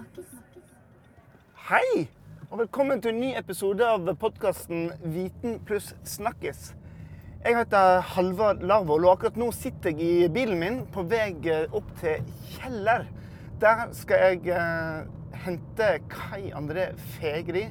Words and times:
snakkes. 0.00 0.24
Hei, 1.68 2.08
og 2.50 2.58
velkommen 2.62 3.00
til 3.02 3.10
en 3.12 3.20
ny 3.20 3.30
episode 3.36 3.84
av 3.84 4.16
podkasten 4.20 4.92
Viten 5.12 5.60
pluss 5.66 5.94
snakkes. 6.08 6.74
Jeg 7.44 7.56
heter 7.56 8.00
Halvard 8.14 8.62
Larvoll, 8.64 9.04
og 9.04 9.12
akkurat 9.18 9.36
nå 9.40 9.50
sitter 9.56 9.90
jeg 9.92 10.00
i 10.24 10.28
bilen 10.32 10.58
min 10.60 10.86
på 10.92 11.02
vei 11.08 11.34
opp 11.66 11.88
til 12.00 12.16
Kjeller. 12.54 13.02
Der 13.60 13.76
skal 13.96 14.16
jeg 14.24 14.38
eh, 14.56 14.98
hente 15.44 15.88
Kai 16.08 16.50
André 16.56 16.84
Fegri. 17.18 17.64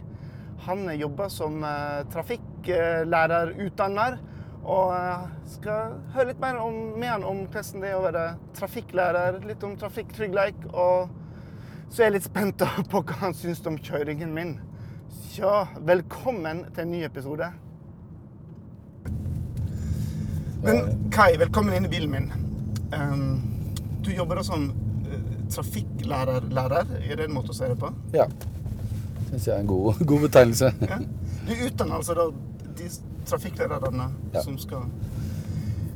Han 0.68 0.80
jobber 1.00 1.28
som 1.34 1.64
eh, 1.66 2.06
trafikklærerutdanner. 2.14 4.14
Og 4.70 4.94
eh, 4.94 5.22
skal 5.50 5.98
høre 6.14 6.28
litt 6.30 6.42
mer 6.44 6.56
om, 6.62 6.74
med 7.00 7.10
han 7.10 7.24
om 7.26 7.38
hvordan 7.48 7.82
det 7.82 7.90
er 7.90 7.98
å 7.98 8.06
være 8.06 8.38
trafikklærer, 8.60 9.40
litt 9.50 9.64
om 9.66 9.78
trafikktrygghet. 9.82 10.60
Og 10.74 11.10
så 11.90 12.02
er 12.02 12.10
jeg 12.10 12.14
litt 12.20 12.28
spent 12.30 12.64
på 12.92 13.02
hva 13.02 13.16
han 13.24 13.34
syns 13.38 13.62
om 13.70 13.78
kjøringen 13.78 14.34
min. 14.36 14.56
Så 15.30 15.50
velkommen 15.88 16.66
til 16.76 16.84
en 16.86 16.92
ny 16.92 17.04
episode. 17.08 17.48
Men 20.64 21.10
Kai, 21.14 21.38
velkommen 21.40 21.74
inn 21.78 21.86
i 21.88 21.92
bilen 21.92 22.12
min. 22.12 22.32
Um, 22.92 23.42
du 24.04 24.10
jobber 24.12 24.40
da 24.40 24.44
som 24.44 24.66
uh, 24.72 25.20
trafikklærer-lærer, 25.54 26.90
er 27.06 27.20
det 27.22 27.30
en 27.30 27.36
måte 27.38 27.54
å 27.54 27.58
si 27.58 27.70
det 27.70 27.78
på? 27.80 27.92
Ja. 28.16 28.26
Syns 29.30 29.48
jeg 29.48 29.54
er 29.56 29.62
en 29.64 29.70
god, 29.70 30.02
god 30.12 30.26
betegnelse. 30.28 30.74
Ja. 30.90 31.00
Du 31.48 31.54
utdanner 31.70 32.00
altså 32.02 32.18
da 32.18 32.28
de 32.80 32.90
trafikklærerne 33.30 34.10
Ja. 34.34 34.42
som 34.46 34.58
skal 34.62 34.86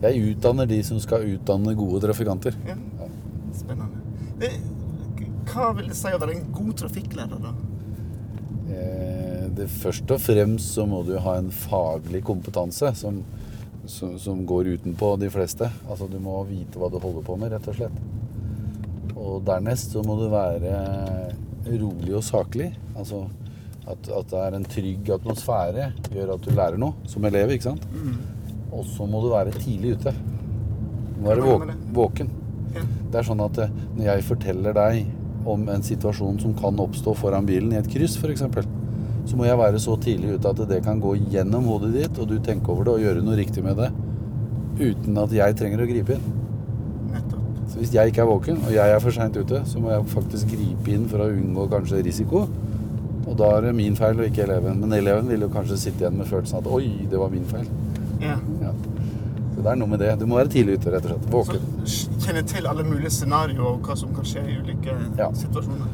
Jeg 0.04 0.20
utdanner 0.34 0.68
de 0.68 0.80
som 0.84 1.00
skal 1.00 1.28
utdanne 1.36 1.76
gode 1.80 2.02
trafikanter. 2.08 2.56
ja. 2.68 2.78
Spennende. 3.54 4.00
Det, 4.42 4.50
hva 5.54 5.70
vil 5.78 5.88
det 5.92 5.98
si 5.98 6.12
å 6.14 6.20
være 6.22 6.36
en 6.38 6.48
god 6.56 6.74
trafikklærer, 6.84 7.40
da? 7.44 7.54
Eh, 8.74 9.48
Det 9.54 9.68
Først 9.70 10.10
og 10.12 10.20
fremst 10.24 10.74
så 10.74 10.86
må 10.90 11.04
du 11.06 11.14
ha 11.22 11.36
en 11.38 11.52
faglig 11.54 12.24
kompetanse 12.26 12.90
som, 12.98 13.20
som, 13.86 14.16
som 14.18 14.40
går 14.50 14.72
utenpå 14.80 15.12
de 15.22 15.30
fleste. 15.30 15.68
Altså 15.90 16.08
du 16.10 16.18
må 16.24 16.40
vite 16.50 16.80
hva 16.82 16.90
du 16.90 16.98
holder 17.04 17.22
på 17.28 17.36
med, 17.38 17.54
rett 17.54 17.68
og 17.70 17.78
slett. 17.78 18.02
Og 19.14 19.44
dernest 19.46 19.94
så 19.94 20.02
må 20.04 20.18
du 20.20 20.26
være 20.34 20.74
rolig 21.70 22.16
og 22.18 22.24
saklig. 22.26 22.72
Altså 22.98 23.28
at, 23.86 24.10
at 24.10 24.30
det 24.32 24.40
er 24.42 24.56
en 24.58 24.66
trygg 24.66 25.10
atmosfære 25.20 25.90
gjør 26.16 26.34
at 26.38 26.46
du 26.48 26.54
lærer 26.56 26.80
noe 26.82 26.96
som 27.12 27.26
elev, 27.28 27.52
ikke 27.54 27.70
sant? 27.70 27.86
Og 28.74 28.86
så 28.90 29.06
må 29.06 29.22
du 29.22 29.30
være 29.36 29.54
tidlig 29.60 29.98
ute. 30.00 30.14
Du 31.14 31.20
må 31.28 31.30
være 31.36 31.76
våken. 31.94 32.32
Ja. 32.74 32.82
Det 33.14 33.20
er 33.22 33.28
sånn 33.28 33.44
at 33.46 33.60
eh, 33.62 33.74
når 33.94 34.08
jeg 34.10 34.26
forteller 34.32 34.74
deg 34.80 35.04
om 35.50 35.68
en 35.70 35.84
situasjon 35.84 36.40
som 36.42 36.56
kan 36.58 36.80
oppstå 36.80 37.16
foran 37.20 37.48
bilen 37.48 37.74
i 37.74 37.80
et 37.80 37.90
kryss 37.92 38.18
f.eks., 38.20 38.46
så 39.24 39.38
må 39.40 39.48
jeg 39.48 39.60
være 39.60 39.80
så 39.80 39.96
tidlig 40.04 40.36
ute 40.36 40.52
at 40.52 40.62
det 40.68 40.82
kan 40.84 41.00
gå 41.00 41.16
gjennom 41.32 41.68
hodet 41.72 41.94
ditt, 41.96 42.18
og 42.20 42.28
du 42.28 42.38
tenker 42.44 42.74
over 42.74 42.90
det 42.90 42.96
og 42.98 43.06
gjøre 43.06 43.24
noe 43.24 43.38
riktig 43.40 43.64
med 43.64 43.80
det 43.80 43.92
uten 44.74 45.20
at 45.22 45.34
jeg 45.36 45.56
trenger 45.56 45.84
å 45.84 45.88
gripe 45.88 46.18
inn. 46.18 46.32
Så 47.74 47.80
hvis 47.80 47.94
jeg 47.96 48.12
ikke 48.12 48.22
er 48.22 48.30
våken, 48.30 48.60
og 48.68 48.74
jeg 48.74 48.94
er 48.94 49.00
for 49.02 49.16
seint 49.16 49.38
ute, 49.38 49.64
så 49.70 49.80
må 49.82 49.90
jeg 49.94 50.06
faktisk 50.12 50.52
gripe 50.52 50.94
inn 50.94 51.08
for 51.10 51.24
å 51.24 51.30
unngå 51.32 51.66
kanskje 51.72 52.04
risiko. 52.06 52.44
Og 53.24 53.38
da 53.40 53.48
er 53.56 53.68
det 53.68 53.76
min 53.78 53.96
feil 53.98 54.20
og 54.20 54.28
ikke 54.28 54.44
eleven. 54.44 54.82
Men 54.84 54.94
eleven 54.98 55.30
vil 55.32 55.46
jo 55.46 55.50
kanskje 55.54 55.80
sitte 55.86 56.04
igjen 56.04 56.20
med 56.20 56.30
følelsen 56.30 56.60
at 56.60 56.70
oi, 56.70 56.86
det 57.10 57.22
var 57.22 57.32
min 57.34 57.48
feil. 57.50 57.66
Ja. 58.22 58.36
Så 59.64 59.70
det 59.70 59.76
er 59.78 59.80
noe 59.80 59.88
med 59.94 60.02
det. 60.04 60.10
Du 60.20 60.26
må 60.28 60.36
være 60.36 60.52
tidlig 60.52 60.74
ute, 60.76 60.92
rett 60.92 61.06
og 61.08 61.14
slett. 61.14 61.24
Så 61.24 61.32
Våken. 61.32 62.18
kjenne 62.26 62.42
til 62.52 62.66
alle 62.68 62.84
mulige 62.84 63.12
scenarioer 63.16 63.70
og 63.78 63.86
hva 63.88 63.96
som 63.96 64.10
kan 64.14 64.26
skje 64.28 64.42
i 64.44 64.58
ulike 64.60 64.92
Ja. 65.18 65.30
situasjoner. 65.32 65.88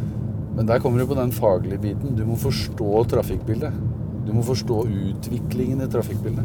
Men 0.55 0.65
der 0.65 0.79
kommer 0.79 0.97
du 0.97 1.05
på 1.05 1.15
den 1.15 1.29
faglige 1.31 1.77
biten. 1.79 2.15
Du 2.15 2.25
må 2.25 2.35
forstå 2.35 3.05
trafikkbildet. 3.07 3.71
Du 4.25 4.33
må 4.33 4.41
forstå 4.41 4.87
utviklingen 4.89 5.83
i 5.83 5.87
trafikkbildet. 5.87 6.43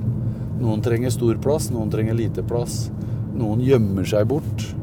Noen 0.61 0.83
trenger 0.83 1.11
stor 1.11 1.35
plass, 1.41 1.71
noen 1.71 1.91
trenger 1.91 2.15
lite 2.15 2.43
plass. 2.47 2.91
Noen 3.35 3.61
gjemmer 3.65 4.05
seg 4.05 4.29
bort. 4.29 4.75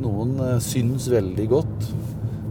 Noen 0.00 0.40
eh, 0.40 0.58
syns 0.58 1.08
veldig 1.12 1.48
godt. 1.48 1.92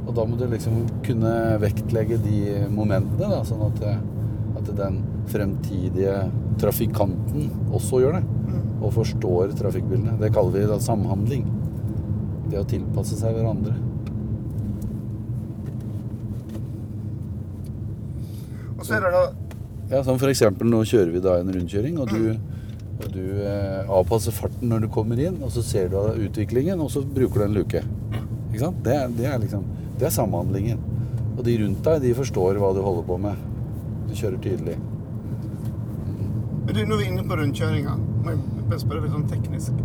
Og 0.08 0.14
da 0.14 0.24
må 0.24 0.38
du 0.38 0.46
liksom 0.48 0.86
kunne 1.02 1.58
vektlegge 1.60 2.22
de 2.22 2.68
momentene, 2.70 3.28
da, 3.28 3.42
sånn 3.44 3.66
at, 3.72 3.82
eh, 3.82 3.98
at 4.56 4.76
den 4.78 5.02
fremtidige 5.28 6.30
trafikanten 6.62 7.50
også 7.74 8.02
gjør 8.06 8.20
det. 8.22 8.24
Og 8.82 8.92
forstår 8.96 9.56
trafikkbildene. 9.58 10.18
Det 10.20 10.32
kaller 10.36 10.56
vi 10.56 10.66
da 10.70 10.80
samhandling. 10.84 11.46
Det 12.52 12.60
å 12.62 12.68
tilpasse 12.70 13.18
seg 13.18 13.38
hverandre. 13.38 13.74
Og 18.76 18.84
så 18.86 18.98
er 18.98 19.06
det 19.06 19.14
da 19.16 19.24
Ja, 19.90 20.02
som 20.04 20.18
for 20.22 20.32
eksempel 20.32 20.70
nå 20.70 20.82
kjører 20.88 21.12
vi 21.14 21.22
da 21.22 21.38
en 21.40 21.52
rundkjøring, 21.54 22.00
og 22.02 22.10
du, 22.10 22.34
og 22.98 23.08
du 23.14 23.22
eh, 23.46 23.92
avpasser 23.94 24.34
farten 24.34 24.72
når 24.72 24.86
du 24.86 24.90
kommer 24.94 25.20
inn, 25.22 25.38
og 25.46 25.54
så 25.54 25.62
ser 25.66 25.92
du 25.94 26.00
utviklingen, 26.26 26.82
og 26.82 26.90
så 26.94 27.04
bruker 27.06 27.44
du 27.44 27.46
en 27.46 27.58
luke. 27.60 27.84
Ikke 28.50 28.64
sant? 28.64 28.82
Det 28.86 28.98
det 29.20 29.30
er 29.30 29.38
liksom, 29.44 29.66
det 30.00 30.10
er 30.10 30.16
samhandlingen. 30.16 30.82
Og 31.36 31.44
de 31.46 31.58
rundt 31.62 31.86
deg, 31.86 32.02
de 32.02 32.16
forstår 32.18 32.58
hva 32.62 32.74
du 32.74 32.82
holder 32.82 33.06
på 33.06 33.18
med. 33.22 33.46
Du 34.10 34.16
kjører 34.18 34.42
tydelig. 34.42 34.78
Men 36.66 36.74
du, 36.74 36.82
Nå 36.90 36.98
er 36.98 37.08
inne 37.10 37.26
på 37.28 37.38
rundkjøringa. 37.40 37.96
Må 38.26 38.34
jeg 38.34 38.82
spørre 38.82 39.04
litt 39.06 39.14
sånn 39.14 39.28
teknisk. 39.30 39.82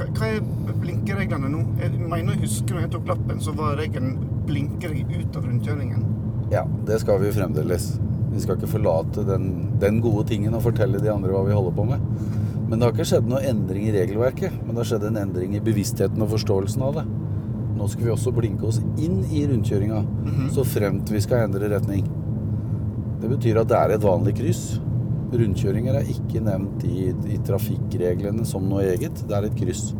Hva, 0.00 0.28
er 0.28 0.38
blinkereglene 0.80 1.50
nå? 1.50 1.64
Jeg 1.80 1.98
mener 1.98 2.36
jeg 2.36 2.44
husker 2.44 2.76
når 2.76 2.86
jeg 2.86 2.92
tok 2.94 3.10
lappen, 3.10 3.40
så 3.42 3.54
var 3.58 3.76
regelen 3.80 4.14
blinker 4.48 4.94
jeg 4.94 5.24
ut 5.24 5.38
av 5.38 5.48
rundkjøringen. 5.48 6.06
Ja, 6.54 6.62
det 6.86 7.00
skal 7.02 7.20
vi 7.22 7.32
fremdeles. 7.34 7.92
Vi 8.30 8.42
skal 8.42 8.58
ikke 8.58 8.70
forlate 8.70 9.24
den, 9.26 9.50
den 9.82 9.98
gode 10.02 10.28
tingen 10.30 10.54
og 10.54 10.62
fortelle 10.68 11.02
de 11.02 11.10
andre 11.12 11.34
hva 11.34 11.42
vi 11.48 11.56
holder 11.56 11.74
på 11.74 11.86
med. 11.88 12.06
Men 12.70 12.78
det 12.78 12.86
har 12.86 12.94
ikke 12.94 13.08
skjedd 13.10 13.26
noe 13.30 13.42
endring 13.42 13.88
i 13.88 13.94
regelverket. 13.94 14.60
Men 14.62 14.76
det 14.76 14.84
har 14.84 14.90
skjedd 14.92 15.08
en 15.08 15.18
endring 15.24 15.56
i 15.58 15.62
bevisstheten 15.64 16.22
og 16.22 16.30
forståelsen 16.36 16.86
av 16.86 17.00
det. 17.00 17.04
Nå 17.80 17.88
skal 17.90 18.06
vi 18.06 18.12
også 18.14 18.32
blinke 18.36 18.68
oss 18.68 18.78
inn 19.00 19.22
i 19.32 19.42
rundkjøringa, 19.48 20.02
så 20.52 20.66
fremt 20.68 21.10
vi 21.10 21.22
skal 21.24 21.46
endre 21.46 21.70
retning. 21.72 22.04
Det 23.22 23.30
betyr 23.30 23.62
at 23.62 23.70
det 23.70 23.78
er 23.78 23.94
et 23.94 24.04
vanlig 24.04 24.34
kryss. 24.36 24.64
Rundkjøringer 25.30 25.94
er 26.00 26.08
ikke 26.10 26.40
nevnt 26.42 26.84
i, 26.88 27.10
i 27.30 27.38
trafikkreglene 27.46 28.44
som 28.48 28.64
noe 28.70 28.82
eget. 28.90 29.20
Det 29.28 29.36
er 29.36 29.46
et 29.46 29.58
kryss. 29.58 29.92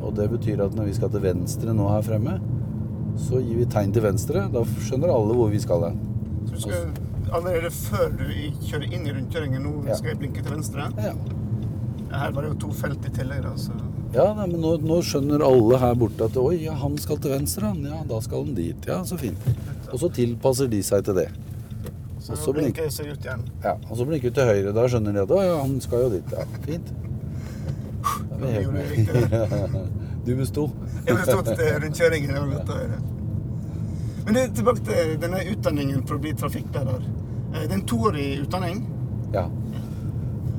Og 0.00 0.14
det 0.16 0.26
betyr 0.32 0.60
at 0.66 0.74
når 0.76 0.90
vi 0.90 0.96
skal 0.98 1.12
til 1.14 1.22
venstre 1.24 1.74
nå 1.76 1.86
her 1.92 2.04
fremme, 2.04 2.38
så 3.20 3.40
gir 3.42 3.60
vi 3.60 3.68
tegn 3.72 3.92
til 3.96 4.04
venstre. 4.04 4.46
Da 4.52 4.64
skjønner 4.86 5.12
alle 5.14 5.36
hvor 5.38 5.50
vi 5.52 5.60
skal 5.62 5.86
hen. 5.88 6.00
Så 6.48 6.56
du 6.56 6.60
skal 6.66 6.90
allerede 7.36 7.70
før 7.74 8.08
du 8.18 8.24
kjører 8.66 8.88
inn 8.90 9.06
i 9.06 9.12
rundkjøringen, 9.16 9.62
nå 9.64 9.86
Ja. 9.88 9.96
skal 9.96 10.12
jeg 10.14 10.18
blinke 10.24 10.42
til 10.44 10.52
venstre. 10.56 10.88
Ja, 10.98 11.14
Her 12.10 12.32
var 12.34 12.42
det 12.42 12.48
jo 12.54 12.58
to 12.66 12.72
felt 12.74 13.04
i 13.06 13.10
tillegg, 13.14 13.44
da, 13.46 13.52
så 13.56 13.70
ja 14.10 14.24
nei, 14.34 14.48
men 14.50 14.58
nå, 14.58 14.72
nå 14.82 14.96
skjønner 15.06 15.44
alle 15.46 15.76
her 15.78 15.92
borte 15.94 16.26
at 16.26 16.34
oi, 16.40 16.56
ja, 16.64 16.72
han 16.74 16.96
skal 16.98 17.20
til 17.22 17.30
venstre, 17.30 17.68
han. 17.70 17.84
Ja, 17.86 18.00
da 18.10 18.16
skal 18.24 18.42
han 18.42 18.56
dit. 18.56 18.88
Ja, 18.88 19.04
så 19.06 19.14
fint. 19.20 19.38
Og 19.92 20.00
så 20.02 20.08
tilpasser 20.10 20.66
de 20.72 20.80
seg 20.82 21.04
til 21.06 21.14
det. 21.20 21.28
Så, 22.20 22.36
så 22.36 22.52
blinker 22.52 22.84
jeg 22.84 22.92
seg 22.92 23.12
ut 23.14 23.24
igjen. 23.24 23.42
Ja, 23.64 23.72
Og 23.88 23.96
så 23.96 24.04
blinker 24.08 24.28
vi 24.28 24.34
til 24.36 24.48
høyre. 24.50 24.72
Da 24.76 24.82
skjønner 24.92 25.16
de 25.16 25.22
at 25.24 25.30
å 25.32 25.38
ja, 25.40 25.54
han 25.62 25.78
skal 25.80 26.02
jo 26.04 26.10
dit. 26.12 26.34
Ja, 26.36 26.44
fint. 26.66 26.90
Da 28.40 28.44
er 28.44 28.44
vi 28.44 28.52
helt 28.58 28.72
med. 28.76 29.88
Du 30.26 30.34
besto. 30.36 30.66
Jeg 31.06 31.16
ble 31.16 31.22
stått 31.24 31.46
til 31.56 31.70
rundkjøringen. 31.80 32.34
Å 32.36 32.42
høre. 32.68 32.98
Men 34.26 34.36
det, 34.36 34.42
tilbake 34.58 34.82
til 34.84 35.14
denne 35.22 35.40
utdanningen 35.48 36.02
for 36.06 36.18
å 36.18 36.22
bli 36.22 36.34
trafikklærer. 36.36 37.06
Eh, 37.54 37.62
Det 37.64 37.70
er 37.70 37.78
en 37.78 37.86
toårig 37.88 38.26
utdanning. 38.42 38.82
Ja. 39.32 39.46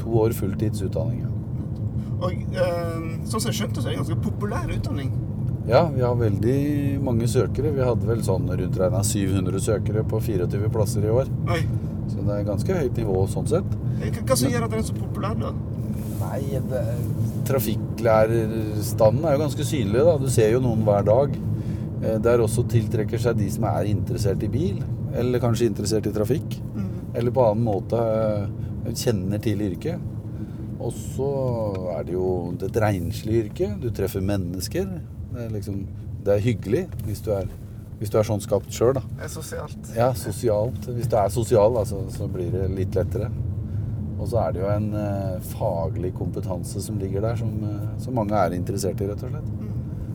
To 0.02 0.16
år 0.24 0.34
fulltidsutdanning. 0.34 1.22
Ja. 1.22 1.30
Og 2.26 2.58
eh, 2.58 3.06
sånn 3.30 3.38
som 3.38 3.52
jeg 3.52 3.60
skjønte, 3.60 3.84
så 3.84 3.88
er 3.88 3.94
det 3.94 4.00
en 4.00 4.04
ganske 4.04 4.20
populær 4.26 4.74
utdanning. 4.74 5.14
Ja, 5.70 5.84
vi 5.94 6.02
har 6.02 6.16
veldig 6.18 6.58
mange 7.06 7.28
søkere. 7.30 7.72
Vi 7.76 7.84
hadde 7.86 8.08
vel 8.10 8.24
sånn 8.26 8.48
rundt 8.50 8.80
regna 8.82 9.04
700 9.06 9.62
søkere 9.62 10.04
på 10.10 10.20
24 10.26 10.72
plasser 10.74 11.06
i 11.06 11.12
år. 11.14 11.30
Oi. 11.54 11.62
Så 12.12 12.24
det 12.26 12.34
er 12.40 12.48
ganske 12.48 12.78
høyt 12.80 12.98
nivå 12.98 13.20
sånn 13.32 13.48
sett. 13.48 13.76
Hva 14.02 14.36
som 14.38 14.50
gjør 14.52 14.66
at 14.66 14.74
den 14.74 14.82
er 14.82 14.88
så 14.90 14.96
populær, 14.98 15.36
da? 15.38 15.52
Nei, 16.22 16.42
det, 16.72 16.82
trafikklærerstanden 17.48 19.26
er 19.26 19.36
jo 19.38 19.44
ganske 19.46 19.66
synlig, 19.68 20.04
da. 20.08 20.18
Du 20.22 20.28
ser 20.34 20.52
jo 20.56 20.62
noen 20.64 20.84
hver 20.88 21.06
dag. 21.08 21.38
Eh, 22.02 22.18
Der 22.26 22.42
også 22.44 22.66
tiltrekker 22.70 23.22
seg 23.22 23.38
de 23.40 23.50
som 23.54 23.68
er 23.70 23.90
interessert 23.92 24.44
i 24.44 24.50
bil, 24.52 24.82
eller 25.14 25.40
kanskje 25.44 25.70
interessert 25.70 26.08
i 26.10 26.14
trafikk. 26.16 26.58
Eller 27.14 27.32
på 27.36 27.44
annen 27.46 27.66
måte 27.68 28.00
eh, 28.02 28.92
kjenner 28.98 29.42
til 29.44 29.62
yrket. 29.62 30.00
Og 30.82 30.92
så 30.98 31.32
er 32.00 32.06
det 32.08 32.14
jo 32.16 32.28
et 32.58 32.78
renslig 32.82 33.44
yrke. 33.46 33.68
Du 33.82 33.90
treffer 33.94 34.24
mennesker. 34.26 34.88
Det 35.32 35.46
er 35.46 35.54
liksom 35.54 35.84
Det 36.26 36.34
er 36.36 36.44
hyggelig 36.44 36.86
hvis 37.06 37.22
du 37.26 37.32
er, 37.34 37.48
hvis 38.02 38.12
du 38.14 38.18
er 38.20 38.26
sånn 38.26 38.42
skapt 38.42 38.74
sjøl, 38.74 38.96
da. 38.98 39.02
Det 39.18 39.26
er 39.26 39.32
sosialt. 39.32 39.90
Ja, 39.96 40.12
sosialt. 40.18 40.86
Hvis 40.90 41.10
du 41.10 41.16
er 41.18 41.32
sosial, 41.34 41.74
da, 41.78 41.86
så, 41.86 42.28
blir 42.34 42.50
det 42.54 42.68
litt 42.74 42.98
lettere. 42.98 43.30
Og 44.22 44.28
så 44.30 44.40
er 44.42 44.54
det 44.54 44.62
jo 44.62 44.70
en 44.70 44.88
eh, 44.98 45.38
faglig 45.52 46.12
kompetanse 46.18 46.82
som 46.82 46.98
ligger 47.02 47.26
der, 47.26 47.38
som, 47.38 47.54
eh, 47.66 47.88
som 48.02 48.18
mange 48.18 48.38
er 48.38 48.58
interessert 48.58 49.02
i, 49.02 49.10
rett 49.10 49.22
og 49.26 49.34
slett. 49.34 49.72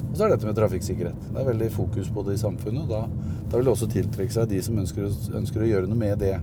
Og 0.07 0.19
så 0.19 0.27
er 0.27 0.35
dette 0.35 0.49
med 0.49 0.59
trafikksikkerhet. 0.59 1.25
Det 1.31 1.43
er 1.43 1.49
veldig 1.51 1.71
fokus 1.75 2.11
på 2.15 2.27
det 2.27 2.37
i 2.39 2.43
samfunnet. 2.43 2.87
og 2.87 2.89
Da, 2.91 3.33
da 3.51 3.59
vil 3.59 3.67
det 3.67 3.75
også 3.75 3.91
tiltrekke 3.93 4.35
seg 4.35 4.51
de 4.51 4.63
som 4.67 4.79
ønsker, 4.83 5.11
ønsker 5.43 5.63
å 5.63 5.71
gjøre 5.71 5.91
noe 5.91 6.03
med 6.03 6.23
det. 6.23 6.37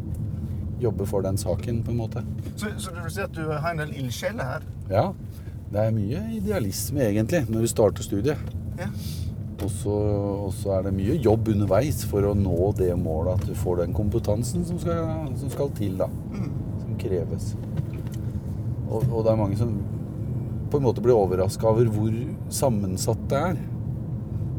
Jobbe 0.84 1.08
for 1.08 1.24
den 1.24 1.40
saken, 1.40 1.84
på 1.84 1.92
en 1.92 2.02
måte. 2.04 2.24
Så, 2.56 2.72
så 2.78 2.92
du 2.92 3.00
vil 3.00 3.16
si 3.16 3.24
at 3.24 3.36
du 3.36 3.48
har 3.48 3.72
en 3.72 3.84
del 3.84 3.96
ildsjeler 4.04 4.52
her? 4.58 4.68
Ja, 4.92 5.06
det 5.74 5.88
er 5.88 5.96
mye 5.96 6.20
idealisme 6.38 7.08
egentlig 7.08 7.46
når 7.50 7.66
du 7.66 7.72
starter 7.72 8.06
studiet. 8.06 8.54
Ja. 8.80 8.90
Og 9.64 9.70
så 10.52 10.74
er 10.76 10.88
det 10.88 10.96
mye 10.96 11.16
jobb 11.24 11.52
underveis 11.54 12.02
for 12.10 12.26
å 12.28 12.34
nå 12.36 12.72
det 12.78 12.92
målet 13.00 13.40
at 13.40 13.48
du 13.48 13.56
får 13.56 13.84
den 13.84 13.96
kompetansen 13.96 14.66
som 14.68 14.80
skal, 14.82 15.30
som 15.40 15.52
skal 15.54 15.72
til, 15.78 15.96
da. 16.02 16.10
Som 16.82 16.98
kreves. 17.00 17.54
Og, 18.90 19.06
og 19.08 19.22
det 19.24 19.32
er 19.32 19.40
mange 19.40 19.60
som 19.60 19.78
på 20.74 20.80
en 20.82 20.88
måte 20.88 21.04
blir 21.06 21.16
overraska 21.16 21.70
over 21.70 21.90
hvor 21.94 22.16
sammensatt 22.54 23.24
det 23.30 23.42
er. 23.52 23.62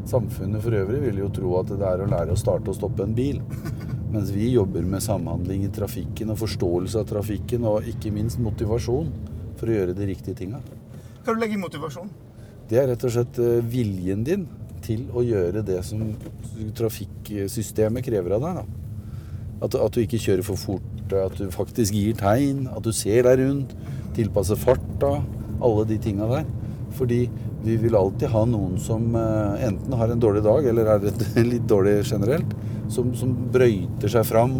Samfunnet 0.07 0.63
for 0.63 0.77
øvrig 0.77 1.01
vil 1.03 1.23
jo 1.23 1.31
tro 1.33 1.55
at 1.59 1.71
det 1.73 1.85
er 1.85 2.03
å 2.03 2.09
lære 2.09 2.35
å 2.35 2.39
starte 2.39 2.71
og 2.71 2.77
stoppe 2.77 3.05
en 3.05 3.15
bil. 3.17 3.41
Mens 4.13 4.31
vi 4.31 4.51
jobber 4.53 4.85
med 4.87 5.03
samhandling 5.03 5.65
i 5.67 5.73
trafikken 5.75 6.31
og 6.31 6.39
forståelse 6.39 7.01
av 7.01 7.09
trafikken, 7.09 7.65
og 7.67 7.89
ikke 7.91 8.13
minst 8.15 8.39
motivasjon 8.39 9.11
for 9.59 9.67
å 9.67 9.75
gjøre 9.75 9.97
de 9.97 10.07
riktige 10.07 10.39
tinga. 10.39 10.61
Hva 11.25 11.35
du 11.35 11.41
legge 11.41 11.57
i 11.57 11.61
motivasjon? 11.61 12.07
Det 12.69 12.79
er 12.81 12.89
rett 12.89 13.03
og 13.05 13.13
slett 13.13 13.37
eh, 13.41 13.61
viljen 13.69 14.23
din 14.25 14.47
til 14.85 15.05
å 15.13 15.23
gjøre 15.25 15.63
det 15.65 15.79
som 15.85 16.01
trafikksystemet 16.77 18.05
krever 18.05 18.37
av 18.37 18.45
deg. 18.45 18.59
Da. 18.59 18.65
At, 19.65 19.77
at 19.77 19.95
du 19.95 20.01
ikke 20.03 20.21
kjører 20.21 20.45
for 20.45 20.59
fort, 20.59 21.13
at 21.13 21.37
du 21.39 21.47
faktisk 21.53 21.95
gir 21.95 22.17
tegn, 22.17 22.65
at 22.73 22.85
du 22.85 22.91
ser 22.93 23.25
deg 23.27 23.41
rundt, 23.41 23.73
tilpasser 24.17 24.59
farta, 24.59 25.19
alle 25.63 25.85
de 25.89 25.99
tinga 26.01 26.27
der. 26.31 26.47
Fordi 26.95 27.25
vi 27.65 27.75
vil 27.81 27.97
alltid 27.97 28.29
ha 28.33 28.43
noen 28.49 28.77
som 28.81 29.15
eh, 29.17 29.65
enten 29.67 29.93
har 29.97 30.11
en 30.11 30.21
dårlig 30.21 30.43
dag, 30.45 30.65
eller 30.69 30.89
er 30.95 31.05
litt, 31.45 31.65
dårlig 31.69 31.99
generelt, 32.05 32.53
som, 32.93 33.13
som 33.17 33.31
brøyter 33.53 34.11
seg 34.11 34.25
fram, 34.29 34.57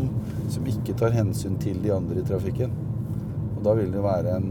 som 0.50 0.66
ikke 0.70 0.96
tar 0.98 1.14
hensyn 1.14 1.58
til 1.62 1.82
de 1.84 1.94
andre 1.94 2.22
i 2.22 2.28
trafikken. 2.28 2.74
Og 3.56 3.62
da 3.66 3.76
vil 3.78 3.92
det 3.94 4.06
være 4.06 4.38
en 4.40 4.50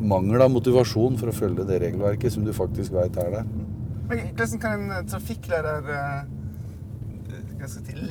mangel 0.00 0.42
av 0.42 0.50
motivasjon 0.54 1.18
for 1.20 1.30
å 1.30 1.36
følge 1.36 1.66
det 1.68 1.80
regelverket 1.84 2.34
som 2.34 2.46
du 2.46 2.52
faktisk 2.56 2.94
veit 2.96 3.16
er 3.20 3.34
der. 3.36 3.52
Men 4.10 4.24
hvordan 4.34 4.62
kan 4.62 4.80
en 4.80 4.94
eh, 4.96 5.04
skal 7.50 7.66
jeg 7.66 7.70
si, 7.70 8.08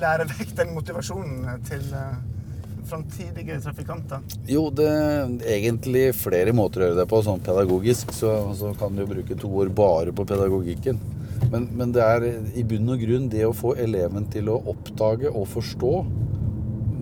lære 0.00 0.28
vekk 0.30 0.54
den 0.56 0.72
motivasjonen 0.76 1.60
til 1.66 1.84
framtidige 2.86 3.58
trafikanter? 3.64 4.22
Jo, 4.48 4.68
det 4.70 4.86
er 4.86 5.34
egentlig 5.56 6.06
flere 6.16 6.54
måter 6.56 6.82
å 6.82 6.88
gjøre 6.90 7.00
det 7.00 7.08
på. 7.10 7.20
Sånn 7.26 7.42
pedagogisk 7.44 8.14
så, 8.14 8.32
så 8.56 8.72
kan 8.78 8.96
du 8.96 9.04
bruke 9.08 9.38
to 9.38 9.50
år 9.62 9.72
bare 9.74 10.14
på 10.16 10.26
pedagogikken. 10.28 11.00
Men, 11.52 11.68
men 11.76 11.92
det 11.94 12.02
er 12.02 12.26
i 12.56 12.64
bunn 12.66 12.94
og 12.94 13.02
grunn 13.02 13.28
det 13.32 13.44
å 13.46 13.54
få 13.54 13.74
eleven 13.82 14.26
til 14.32 14.48
å 14.50 14.60
oppdage 14.72 15.30
og 15.30 15.48
forstå 15.52 15.92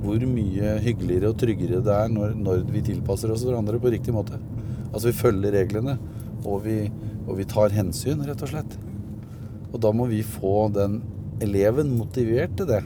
hvor 0.05 0.27
mye 0.29 0.77
hyggeligere 0.85 1.33
og 1.33 1.39
tryggere 1.41 1.83
det 1.85 1.95
er 1.95 2.13
når, 2.13 2.35
når 2.39 2.65
vi 2.71 2.85
tilpasser 2.85 3.33
oss 3.33 3.45
hverandre 3.47 3.81
på 3.83 3.93
riktig 3.95 4.15
måte. 4.15 4.39
Altså 4.93 5.09
vi 5.09 5.17
følger 5.19 5.57
reglene, 5.57 5.97
og 6.45 6.65
vi, 6.67 6.79
og 7.25 7.39
vi 7.41 7.49
tar 7.49 7.75
hensyn, 7.75 8.23
rett 8.29 8.45
og 8.45 8.53
slett. 8.53 8.77
Og 9.73 9.81
da 9.83 9.91
må 9.97 10.07
vi 10.11 10.21
få 10.27 10.69
den 10.75 11.01
eleven 11.43 11.97
motivert 11.99 12.55
til 12.59 12.69
det. 12.71 12.83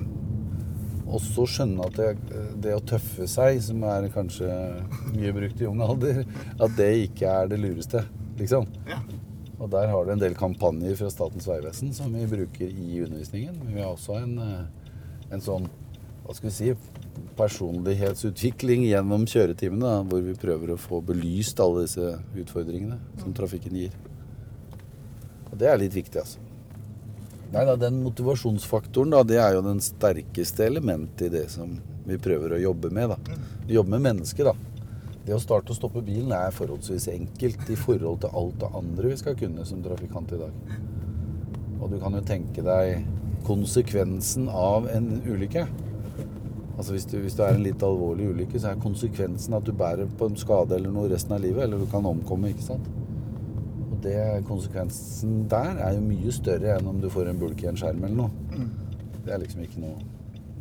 Og 1.08 1.20
så 1.24 1.46
skjønne 1.48 1.86
at 1.88 1.96
det, 1.96 2.38
det 2.64 2.74
å 2.76 2.84
tøffe 2.84 3.28
seg, 3.30 3.60
som 3.64 3.84
er 3.88 4.10
kanskje 4.12 4.48
mye 5.14 5.32
brukt 5.36 5.62
i 5.62 5.68
ung 5.68 5.80
alder, 5.84 6.22
at 6.58 6.76
det 6.76 6.90
ikke 7.08 7.32
er 7.32 7.50
det 7.52 7.60
lureste, 7.62 8.04
liksom. 8.40 8.68
Ja. 8.88 9.00
Og 9.58 9.70
der 9.72 9.90
har 9.90 10.06
du 10.06 10.12
en 10.14 10.20
del 10.20 10.36
kampanjer 10.38 10.94
fra 11.00 11.10
Statens 11.10 11.48
vegvesen 11.50 11.90
som 11.96 12.12
vi 12.14 12.28
bruker 12.30 12.68
i 12.68 13.00
undervisningen. 13.02 13.56
Men 13.64 13.74
vi 13.74 13.82
har 13.82 13.90
også 13.90 14.20
en, 14.20 14.36
eh, 14.38 15.32
en 15.34 15.42
sånn, 15.42 15.66
hva 16.28 16.34
skal 16.36 16.50
vi 16.50 16.52
si, 16.52 16.72
personlighetsutvikling 17.38 18.82
gjennom 18.84 19.22
kjøretimene, 19.24 19.80
da, 19.80 20.02
hvor 20.04 20.20
vi 20.26 20.34
prøver 20.36 20.74
å 20.74 20.76
få 20.76 20.98
belyst 21.08 21.62
alle 21.64 21.86
disse 21.86 22.10
utfordringene 22.36 22.98
som 23.22 23.32
trafikken 23.32 23.78
gir. 23.80 23.94
Og 25.48 25.54
det 25.56 25.70
er 25.70 25.80
litt 25.80 25.96
viktig, 25.96 26.20
altså. 26.20 26.44
Nei 27.54 27.62
da, 27.64 27.78
den 27.80 28.02
motivasjonsfaktoren, 28.04 29.16
da, 29.16 29.22
det 29.24 29.40
er 29.40 29.56
jo 29.56 29.64
den 29.64 29.80
sterkeste 29.80 30.68
elementet 30.68 31.30
i 31.30 31.32
det 31.38 31.46
som 31.54 31.78
vi 32.04 32.20
prøver 32.20 32.58
å 32.58 32.60
jobbe 32.66 32.92
med, 32.92 33.16
da. 33.16 33.40
Vi 33.64 33.78
jobber 33.78 33.96
med 33.96 34.06
mennesker, 34.10 34.52
da. 34.52 34.84
Det 35.24 35.32
å 35.32 35.40
starte 35.40 35.72
og 35.72 35.80
stoppe 35.80 36.04
bilen 36.04 36.36
er 36.36 36.52
forholdsvis 36.52 37.08
enkelt 37.16 37.72
i 37.72 37.80
forhold 37.88 38.20
til 38.26 38.36
alt 38.36 38.60
det 38.60 38.74
andre 38.84 39.16
vi 39.16 39.20
skal 39.24 39.40
kunne 39.40 39.64
som 39.64 39.80
trafikant 39.80 40.36
i 40.36 40.44
dag. 40.44 40.78
Og 41.80 41.88
du 41.88 41.96
kan 42.04 42.20
jo 42.20 42.24
tenke 42.36 42.68
deg 42.68 43.08
konsekvensen 43.48 44.52
av 44.52 44.92
en 44.92 45.14
ulykke. 45.24 45.70
Altså 46.78 46.94
hvis, 46.94 47.08
du, 47.10 47.16
hvis 47.18 47.34
det 47.34 47.42
er 47.42 47.56
en 47.56 47.64
litt 47.64 47.82
alvorlig 47.82 48.28
ulykke, 48.30 48.60
så 48.62 48.70
er 48.70 48.82
konsekvensen 48.82 49.56
at 49.58 49.66
du 49.66 49.72
bærer 49.74 50.06
på 50.18 50.28
en 50.30 50.38
skade 50.38 50.76
eller 50.76 50.92
noe 50.94 51.10
resten 51.10 51.34
av 51.34 51.42
livet, 51.42 51.64
eller 51.64 51.82
du 51.82 51.88
kan 51.90 52.06
omkomme, 52.06 52.52
ikke 52.54 52.68
sant? 52.68 52.86
Og 53.88 53.96
det, 54.04 54.14
konsekvensen 54.46 55.40
der 55.50 55.82
er 55.82 55.96
jo 55.96 56.04
mye 56.06 56.34
større 56.36 56.76
enn 56.76 56.86
om 56.86 57.02
du 57.02 57.08
får 57.10 57.32
en 57.32 57.42
bulk 57.42 57.64
i 57.64 57.72
en 57.72 57.80
skjerm 57.80 58.06
eller 58.06 58.20
noe. 58.22 58.68
Det 59.26 59.34
er 59.34 59.42
liksom 59.42 59.66
ikke 59.66 59.82
noe 59.82 59.98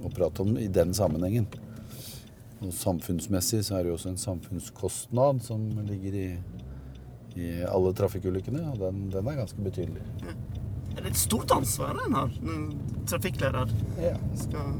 å 0.02 0.12
prate 0.14 0.42
om 0.42 0.58
i 0.58 0.68
den 0.74 0.98
sammenhengen. 0.98 1.46
Og 2.66 2.74
samfunnsmessig 2.74 3.62
så 3.68 3.78
er 3.78 3.86
det 3.86 3.94
jo 3.94 4.00
også 4.00 4.16
en 4.16 4.22
samfunnskostnad 4.22 5.46
som 5.46 5.70
ligger 5.86 6.18
i, 6.18 6.28
i 7.38 7.50
alle 7.70 7.94
trafikkulykkene, 7.94 8.66
og 8.74 8.82
den, 8.82 9.06
den 9.14 9.30
er 9.30 9.38
ganske 9.44 9.62
betydelig. 9.62 10.02
Er 10.98 11.04
det 11.04 11.12
et 11.14 11.20
stort 11.22 11.54
ansvar 11.54 12.00
en 12.08 12.18
har, 12.18 12.40
en 12.42 12.72
trafikkleder. 13.06 13.70
Ja. 14.02 14.16
Skal... 14.34 14.74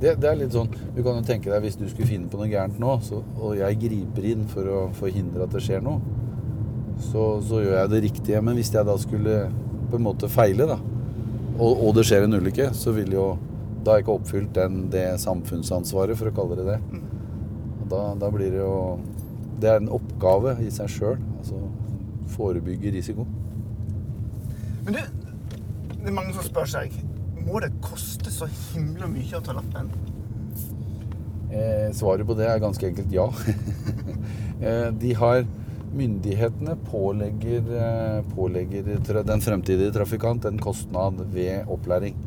Det, 0.00 0.12
det 0.20 0.28
er 0.28 0.38
litt 0.38 0.52
sånn, 0.54 0.68
Du 0.94 1.00
kan 1.02 1.18
jo 1.18 1.24
tenke 1.26 1.50
deg 1.52 1.64
hvis 1.64 1.78
du 1.80 1.86
skulle 1.88 2.08
finne 2.08 2.28
på 2.30 2.40
noe 2.40 2.50
gærent 2.50 2.78
nå, 2.80 2.98
så, 3.04 3.22
og 3.40 3.56
jeg 3.58 3.78
griper 3.80 4.28
inn 4.32 4.44
for 4.50 4.68
å 4.68 4.82
forhindre 4.96 5.46
at 5.46 5.56
det 5.56 5.62
skjer 5.64 5.84
noe, 5.84 6.00
så, 7.00 7.24
så 7.44 7.62
gjør 7.64 7.78
jeg 7.80 7.92
det 7.92 8.02
riktige. 8.06 8.42
Men 8.44 8.56
hvis 8.58 8.72
jeg 8.72 8.88
da 8.88 8.96
skulle 9.00 9.38
på 9.90 9.98
en 9.98 10.06
måte 10.06 10.30
feile, 10.32 10.68
da, 10.68 10.78
og, 11.56 11.82
og 11.88 11.94
det 11.96 12.06
skjer 12.08 12.26
en 12.26 12.38
ulykke, 12.38 12.70
så 12.76 12.94
vil 12.96 13.14
jo 13.16 13.26
Da 13.86 13.92
har 13.92 14.00
jeg 14.00 14.06
ikke 14.06 14.14
oppfylt 14.18 14.54
den, 14.56 14.78
det 14.90 15.04
samfunnsansvaret, 15.22 16.18
for 16.18 16.32
å 16.32 16.34
kalle 16.34 16.56
det 16.58 16.64
det. 16.72 16.78
Og 17.82 17.84
da, 17.92 18.00
da 18.18 18.30
blir 18.34 18.50
det 18.50 18.58
jo 18.58 18.98
Det 19.62 19.68
er 19.70 19.78
en 19.78 19.92
oppgave 19.94 20.56
i 20.64 20.70
seg 20.74 20.90
sjøl. 20.90 21.20
Altså 21.38 21.60
forebygge 22.34 22.90
risiko. 22.90 23.26
Men 24.84 24.96
du, 24.96 25.00
det 25.92 26.10
er 26.10 26.14
mange 26.14 26.34
som 26.34 26.44
spør 26.46 26.66
seg 26.70 26.94
Må 27.46 27.60
det 27.62 27.70
koste 27.82 28.32
så 28.34 28.48
himla 28.72 29.06
mye 29.10 29.38
å 29.38 29.42
ta 29.44 29.54
lappen? 29.54 29.92
Eh, 31.46 31.92
svaret 31.94 32.26
på 32.26 32.34
det 32.34 32.48
er 32.50 32.62
ganske 32.62 32.88
enkelt 32.88 33.12
ja. 33.14 33.28
eh, 34.66 34.90
de 34.90 35.14
har 35.14 35.46
Myndighetene 35.96 36.74
pålegger, 36.90 37.68
eh, 37.80 38.16
pålegger 38.34 39.22
den 39.24 39.40
fremtidige 39.40 39.94
trafikant 39.94 40.44
en 40.44 40.58
kostnad 40.60 41.22
ved 41.32 41.70
opplæring. 41.72 42.18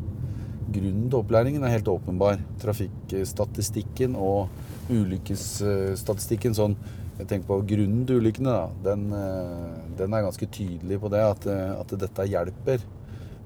Grunnen 0.74 1.04
til 1.10 1.18
opplæringen 1.20 1.62
er 1.62 1.76
helt 1.76 1.90
åpenbar. 1.92 2.40
Trafikkstatistikken 2.62 4.16
og 4.18 4.48
ulykkesstatistikken 4.90 6.56
sånn 6.56 6.74
jeg 7.20 7.28
tenker 7.28 7.50
på 7.50 7.60
Grunnen 7.68 8.06
til 8.08 8.22
ulykkene 8.22 8.56
da, 8.56 8.66
den, 8.88 9.06
eh, 9.12 9.78
den 10.00 10.16
er 10.16 10.24
ganske 10.24 10.48
tydelig 10.50 10.98
på 11.02 11.12
det, 11.12 11.20
at, 11.20 11.46
at 11.76 11.94
dette 12.00 12.26
hjelper. 12.32 12.82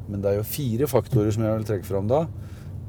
Men 0.08 0.20
det 0.20 0.30
er 0.30 0.40
jo 0.40 0.48
fire 0.48 0.88
faktorer 0.90 1.32
som 1.34 1.44
jeg 1.46 1.58
vil 1.58 1.68
trekke 1.68 1.88
fram 1.88 2.10
da. 2.10 2.26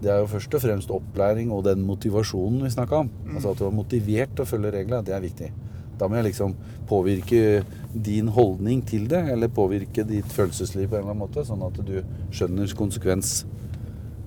Det 0.01 0.11
er 0.11 0.19
jo 0.21 0.27
først 0.29 0.53
og 0.57 0.61
fremst 0.61 0.91
opplæring 0.91 1.51
og 1.55 1.63
den 1.65 1.85
motivasjonen 1.87 2.65
vi 2.65 2.73
snakka 2.73 3.05
om. 3.05 3.09
Altså 3.33 3.53
At 3.53 3.61
du 3.61 3.67
er 3.67 3.77
motivert 3.77 4.35
til 4.35 4.43
å 4.43 4.49
følge 4.49 4.73
reglene. 4.75 5.03
Det 5.05 5.15
er 5.15 5.23
viktig. 5.23 5.51
Da 5.95 6.09
må 6.11 6.17
jeg 6.19 6.27
liksom 6.29 6.55
påvirke 6.89 7.63
din 7.93 8.27
holdning 8.35 8.81
til 8.87 9.07
det, 9.07 9.21
eller 9.31 9.47
påvirke 9.47 10.03
ditt 10.07 10.27
følelsesliv 10.35 10.89
på 10.89 10.97
en 10.97 11.05
eller 11.05 11.13
annen 11.13 11.23
måte, 11.23 11.45
sånn 11.47 11.63
at 11.63 11.79
du 11.87 11.95
skjønner 12.35 12.75
konsekvens. 12.75 13.45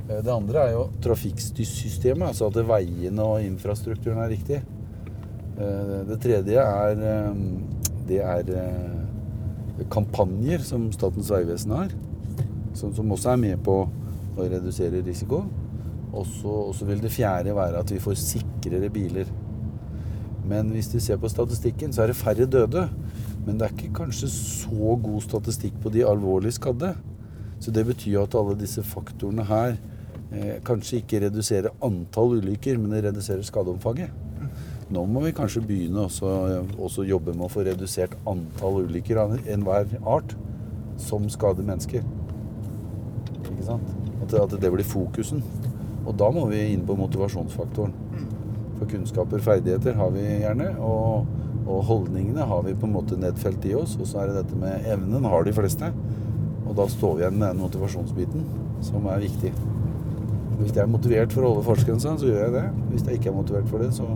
Eh, 0.09 0.23
Det 0.25 0.33
andre 0.33 0.65
er 0.65 0.73
jo 0.73 0.89
trafikksystemet, 1.05 2.31
altså 2.31 2.49
at 2.49 2.57
veiene 2.57 3.21
og 3.21 3.45
infrastrukturen 3.45 4.23
er 4.25 4.33
riktig. 4.33 4.63
Eh, 5.59 6.05
Det 6.09 6.21
tredje 6.21 6.57
er, 6.57 6.97
eh, 6.97 7.35
det 8.09 8.21
er 8.21 8.45
kampanjer 9.91 10.65
som 10.65 10.91
Statens 10.91 11.31
vegvesen 11.31 11.71
har, 11.77 11.89
som, 12.79 12.95
som 12.95 13.11
også 13.15 13.35
er 13.35 13.43
med 13.43 13.65
på 13.67 13.81
å 14.39 14.47
redusere 14.47 15.03
risiko. 15.07 15.43
Og 16.15 16.25
så 16.75 16.89
vil 16.89 17.03
det 17.03 17.13
fjerde 17.13 17.57
være 17.57 17.83
at 17.83 17.93
vi 17.93 18.01
får 18.03 18.17
sikrere 18.21 18.91
biler. 18.93 19.29
Men 20.49 20.71
hvis 20.73 20.89
du 20.89 20.97
ser 21.01 21.21
på 21.21 21.29
statistikken, 21.29 21.93
så 21.93 22.03
er 22.03 22.13
det 22.13 22.17
færre 22.17 22.47
døde. 22.49 22.87
Men 23.45 23.59
det 23.59 23.67
er 23.67 23.75
ikke 23.75 24.05
kanskje 24.05 24.31
så 24.33 24.97
god 25.03 25.21
statistikk 25.25 25.77
på 25.83 25.93
de 25.93 26.07
alvorlig 26.09 26.55
skadde. 26.57 26.95
Så 27.61 27.75
det 27.75 27.85
betyr 27.89 28.23
at 28.23 28.37
alle 28.39 28.57
disse 28.59 28.83
faktorene 28.87 29.45
her 29.49 29.77
eh, 30.33 30.59
kanskje 30.65 31.03
ikke 31.03 31.25
reduserer 31.27 31.75
antall 31.85 32.39
ulykker, 32.39 32.79
men 32.79 32.95
det 32.95 33.05
reduserer 33.09 33.45
skadeomfanget. 33.45 34.11
nå 34.91 35.05
må 35.05 35.21
vi 35.21 35.35
kanskje 35.37 35.61
begynne 35.61 36.07
også, 36.07 36.29
også 36.79 37.05
jobbe 37.05 37.35
med 37.35 37.45
å 37.45 37.53
få 37.53 37.67
redusert 37.67 38.15
antall 38.27 38.87
ulykker 38.87 39.21
av 39.21 39.35
enhver 39.45 39.91
art 40.07 40.37
som 40.97 41.29
skader 41.29 41.67
mennesker. 41.67 42.07
Ikke 43.59 43.67
sant? 43.67 43.91
At, 44.23 44.29
det- 44.31 44.41
at 44.47 44.55
det 44.63 44.71
blir 44.73 44.87
fokusen. 44.87 45.43
Og 46.07 46.15
da 46.17 46.31
må 46.33 46.47
vi 46.49 46.63
inn 46.73 46.87
på 46.87 46.95
motivasjonsfaktoren. 46.97 47.93
For 48.79 48.87
kunnskaper, 48.87 49.43
ferdigheter 49.43 49.97
har 49.99 50.11
vi 50.15 50.23
gjerne, 50.45 50.71
og, 50.79 51.27
og 51.67 51.83
holdningene 51.89 52.47
har 52.47 52.63
vi 52.63 52.77
på 52.79 52.87
en 52.87 52.95
måte 52.95 53.19
nedfelt 53.19 53.65
i 53.67 53.75
oss. 53.75 53.97
Og 53.99 54.07
så 54.07 54.23
er 54.23 54.31
det 54.31 54.45
dette 54.45 54.57
med 54.61 54.87
evnen 54.87 55.27
har 55.27 55.43
de 55.45 55.53
fleste. 55.57 55.91
Og 56.69 56.77
da 56.79 56.87
står 56.89 57.17
vi 57.19 57.25
igjen 57.27 57.39
med 57.41 57.49
den 57.57 57.63
motivasjonsbiten, 57.65 58.47
som 58.87 59.07
er 59.11 59.19
viktig. 59.27 59.51
Hvis 60.59 60.73
jeg 60.75 60.83
er 60.85 60.91
motivert 60.91 61.33
for 61.35 61.43
å 61.47 61.53
holde 61.53 61.67
fartsgrensa, 61.67 62.15
så 62.19 62.27
gjør 62.31 62.41
jeg 62.47 62.55
det. 62.57 62.65
Hvis 62.93 63.05
jeg 63.09 63.19
ikke 63.21 63.31
er 63.33 63.37
motivert 63.37 63.69
for 63.71 63.83
det, 63.83 63.91
så 63.95 64.07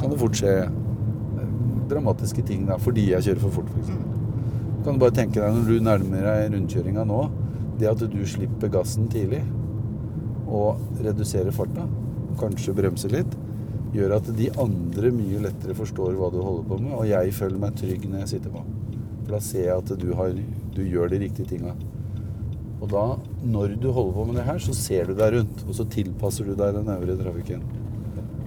kan 0.00 0.10
det 0.12 0.18
fort 0.20 0.36
skje 0.36 0.52
eh, 0.66 1.54
dramatiske 1.90 2.42
ting 2.48 2.66
da, 2.68 2.76
fordi 2.82 3.06
jeg 3.12 3.24
kjører 3.28 3.44
for 3.46 3.54
fort, 3.60 3.70
f.eks. 3.72 3.92
Du 4.76 4.82
kan 4.90 4.98
bare 5.00 5.14
tenke 5.16 5.40
deg 5.40 5.54
når 5.56 5.70
du 5.70 5.80
nærmer 5.86 6.26
deg 6.28 6.52
rundkjøringa 6.54 7.04
nå, 7.08 7.20
det 7.80 7.90
at 7.90 8.04
du 8.10 8.20
slipper 8.28 8.72
gassen 8.72 9.08
tidlig 9.12 9.42
og 10.46 11.02
reduserer 11.02 11.54
farta, 11.54 11.86
kanskje 12.40 12.74
bremser 12.76 13.12
litt, 13.12 13.34
gjør 13.96 14.16
at 14.18 14.30
de 14.36 14.48
andre 14.60 15.10
mye 15.14 15.42
lettere 15.46 15.76
forstår 15.76 16.16
hva 16.18 16.30
du 16.32 16.38
holder 16.42 16.66
på 16.68 16.78
med, 16.82 16.94
og 16.96 17.08
jeg 17.08 17.34
føler 17.36 17.60
meg 17.62 17.76
trygg 17.78 18.06
når 18.06 18.24
jeg 18.24 18.32
sitter 18.36 18.54
på. 18.54 18.62
For 19.24 19.34
da 19.34 19.42
ser 19.42 19.68
jeg 19.68 19.82
at 19.82 19.92
du, 20.00 20.08
har, 20.18 20.40
du 20.76 20.82
gjør 20.86 21.12
de 21.12 21.22
riktige 21.24 21.50
tinga. 21.54 21.74
Og 22.76 22.90
da, 22.92 23.04
når 23.42 23.76
du 23.80 23.88
holder 23.90 24.16
på 24.18 24.26
med 24.28 24.38
det 24.38 24.46
her, 24.46 24.60
så 24.62 24.74
ser 24.76 25.08
du 25.08 25.16
deg 25.18 25.38
rundt, 25.38 25.64
og 25.66 25.78
så 25.78 25.86
tilpasser 25.90 26.46
du 26.46 26.54
deg 26.58 26.76
den 26.76 26.92
øvrige 26.92 27.18
trafikken. 27.22 27.64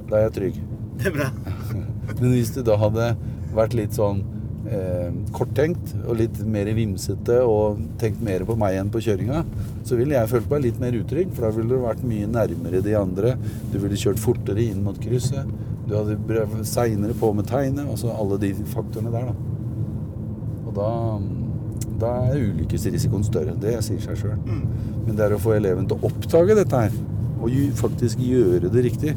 Da 0.09 0.19
er 0.19 0.27
jeg 0.27 0.35
trygg. 0.37 0.59
Det 0.99 1.09
er 1.09 1.15
bra. 1.17 1.29
Men 2.19 2.35
hvis 2.35 2.53
du 2.55 2.61
da 2.65 2.77
hadde 2.79 3.09
vært 3.55 3.75
litt 3.77 3.97
sånn 3.97 4.21
eh, 4.69 5.09
korttenkt 5.35 5.93
og 6.05 6.19
litt 6.19 6.39
mer 6.45 6.69
vimsete 6.77 7.39
og 7.45 7.79
tenkt 8.01 8.21
mer 8.25 8.45
på 8.47 8.55
meg 8.59 8.77
enn 8.79 8.91
på 8.93 9.01
kjøringa, 9.03 9.43
så 9.87 9.97
ville 9.99 10.15
jeg 10.17 10.31
følt 10.31 10.49
meg 10.51 10.65
litt 10.67 10.79
mer 10.81 10.97
utrygg, 10.99 11.33
for 11.33 11.47
da 11.47 11.51
ville 11.55 11.73
du 11.73 11.83
vært 11.85 12.05
mye 12.07 12.29
nærmere 12.29 12.83
de 12.85 12.95
andre. 12.99 13.35
Du 13.73 13.79
ville 13.81 13.99
kjørt 13.99 14.21
fortere 14.21 14.65
inn 14.69 14.83
mot 14.85 14.99
krysset. 15.01 15.49
Du 15.89 15.95
hadde 15.97 16.65
seinere 16.69 17.15
på 17.17 17.31
med 17.33 17.49
tegnet. 17.49 17.87
Altså 17.89 18.13
alle 18.13 18.37
de 18.41 18.53
faktorene 18.69 19.13
der, 19.13 19.31
da. 19.31 19.49
Og 20.69 20.75
da, 20.77 20.89
da 22.03 22.13
er 22.29 22.43
ulykkesrisikoen 22.51 23.25
større. 23.25 23.57
Det 23.57 23.79
sier 23.85 24.01
seg 24.03 24.19
sjøl. 24.21 24.37
Men 24.45 25.15
det 25.17 25.25
er 25.25 25.33
å 25.33 25.41
få 25.41 25.55
eleven 25.57 25.89
til 25.89 25.97
å 25.97 26.11
oppdage 26.11 26.57
dette 26.59 26.85
her, 26.85 26.97
og 27.39 27.55
faktisk 27.79 28.21
gjøre 28.21 28.69
det 28.69 28.85
riktig. 28.85 29.15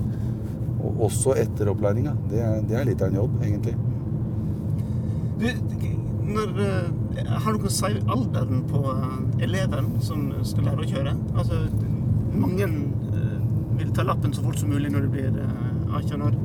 Og 0.82 1.04
også 1.10 1.36
etter 1.38 1.68
opplæringa. 1.70 2.16
Det, 2.30 2.40
det 2.70 2.78
er 2.78 2.88
litt 2.88 3.04
av 3.04 3.12
en 3.12 3.20
jobb, 3.20 3.36
egentlig. 3.44 3.76
Du, 5.42 5.48
når, 6.32 6.52
eh, 6.62 7.30
har 7.44 7.56
dere 7.58 7.70
si 7.74 7.90
alderen 8.14 8.62
på 8.70 8.82
eh, 8.92 9.44
eleven 9.48 9.88
som 10.04 10.28
skal 10.46 10.68
lære 10.70 10.84
å 10.84 10.90
kjøre? 10.92 11.14
Altså, 11.34 11.58
mange 12.32 12.68
eh, 12.68 13.38
vil 13.80 13.90
ta 13.96 14.06
lappen 14.06 14.34
så 14.34 14.44
fort 14.44 14.60
som 14.60 14.70
mulig 14.70 14.92
når 14.94 15.08
de 15.08 15.12
blir 15.16 15.40
eh, 15.42 15.96
18 15.98 16.26
år. 16.28 16.38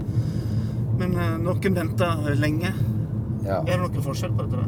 Men 0.98 1.13
noen 1.46 1.77
venter 1.77 2.32
lenge. 2.42 2.74
Ja. 3.46 3.62
Er 3.62 3.75
det 3.75 3.82
noen 3.84 4.06
forskjell 4.08 4.34
på 4.34 4.48
dette? 4.50 4.66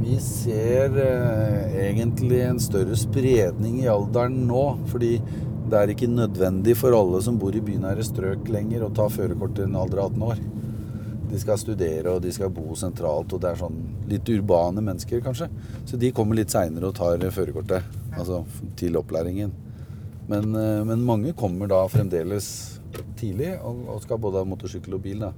Vi 0.00 0.16
ser 0.24 0.96
eh, 1.02 1.76
egentlig 1.90 2.40
en 2.46 2.62
større 2.62 2.96
spredning 2.96 3.82
i 3.82 3.90
alderen 3.92 4.46
nå, 4.48 4.64
fordi 4.88 5.18
det 5.66 5.78
er 5.82 5.92
ikke 5.92 6.08
nødvendig 6.08 6.76
for 6.78 6.96
alle 6.96 7.20
som 7.24 7.36
bor 7.42 7.52
i 7.56 7.62
bynære 7.64 8.04
strøk 8.06 8.48
lenger 8.52 8.86
å 8.86 8.92
ta 8.94 9.10
førerkort 9.12 9.58
til 9.58 9.68
en 9.68 9.80
alder 9.82 10.04
av 10.04 10.14
18 10.14 10.30
år. 10.32 10.42
De 11.30 11.40
skal 11.42 11.58
studere 11.58 12.12
og 12.14 12.22
de 12.22 12.32
skal 12.34 12.52
bo 12.54 12.74
sentralt, 12.78 13.32
og 13.34 13.42
det 13.42 13.50
er 13.50 13.60
sånn 13.60 13.78
litt 14.10 14.28
urbane 14.30 14.84
mennesker, 14.84 15.20
kanskje. 15.24 15.48
Så 15.88 15.98
de 16.00 16.12
kommer 16.14 16.38
litt 16.38 16.54
seinere 16.54 16.90
og 16.90 16.96
tar 16.98 17.22
førerkortet, 17.34 17.82
altså 18.16 18.44
til 18.78 18.98
opplæringen. 19.00 19.52
Men, 20.30 20.54
eh, 20.54 20.84
men 20.86 21.04
mange 21.06 21.34
kommer 21.38 21.70
da 21.70 21.84
fremdeles 21.90 22.48
tidlig 23.18 23.52
og, 23.60 23.84
og 23.92 24.00
skal 24.02 24.18
både 24.22 24.40
ha 24.42 24.48
motorsykkel 24.48 24.96
og 24.96 25.02
bil, 25.04 25.26
da. 25.26 25.32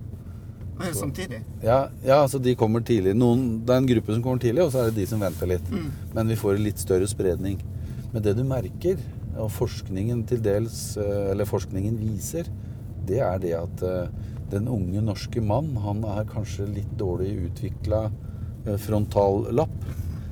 Eh, 0.78 0.92
Samtidig? 0.94 1.42
Ja, 1.64 1.88
ja, 2.04 2.20
så 2.28 2.38
de 2.38 2.54
kommer 2.58 2.84
tidlig. 2.86 3.14
Noen, 3.18 3.64
det 3.66 3.74
er 3.74 3.82
en 3.82 3.90
gruppe 3.90 4.14
som 4.14 4.22
kommer 4.24 4.42
tidlig, 4.42 4.64
og 4.64 4.72
så 4.72 4.82
er 4.84 4.90
det 4.90 5.00
de 5.02 5.08
som 5.10 5.22
venter 5.22 5.50
litt. 5.50 5.72
Men 6.14 6.30
vi 6.30 6.38
får 6.38 6.56
en 6.56 6.66
litt 6.68 6.78
større 6.82 7.08
spredning. 7.10 7.58
Men 8.12 8.24
det 8.24 8.36
du 8.38 8.44
merker, 8.46 9.00
og 9.38 9.50
forskningen 9.54 10.24
til 10.26 10.40
dels, 10.42 10.96
eh, 10.96 11.30
eller 11.32 11.48
forskningen 11.48 11.98
viser, 12.00 12.48
det 13.08 13.20
er 13.24 13.38
det 13.42 13.54
at 13.58 13.84
eh, 13.86 14.08
den 14.52 14.68
unge 14.72 15.02
norske 15.04 15.42
mann, 15.44 15.74
han 15.84 16.04
er 16.08 16.28
kanskje 16.28 16.68
litt 16.70 16.92
dårlig 17.00 17.34
utvikla 17.48 18.06
frontallapp. 18.80 19.76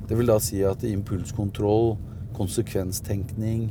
Det 0.08 0.16
vil 0.18 0.30
da 0.30 0.38
si 0.42 0.62
at 0.66 0.84
impulskontroll, 0.86 1.96
konsekvenstenkning 2.36 3.68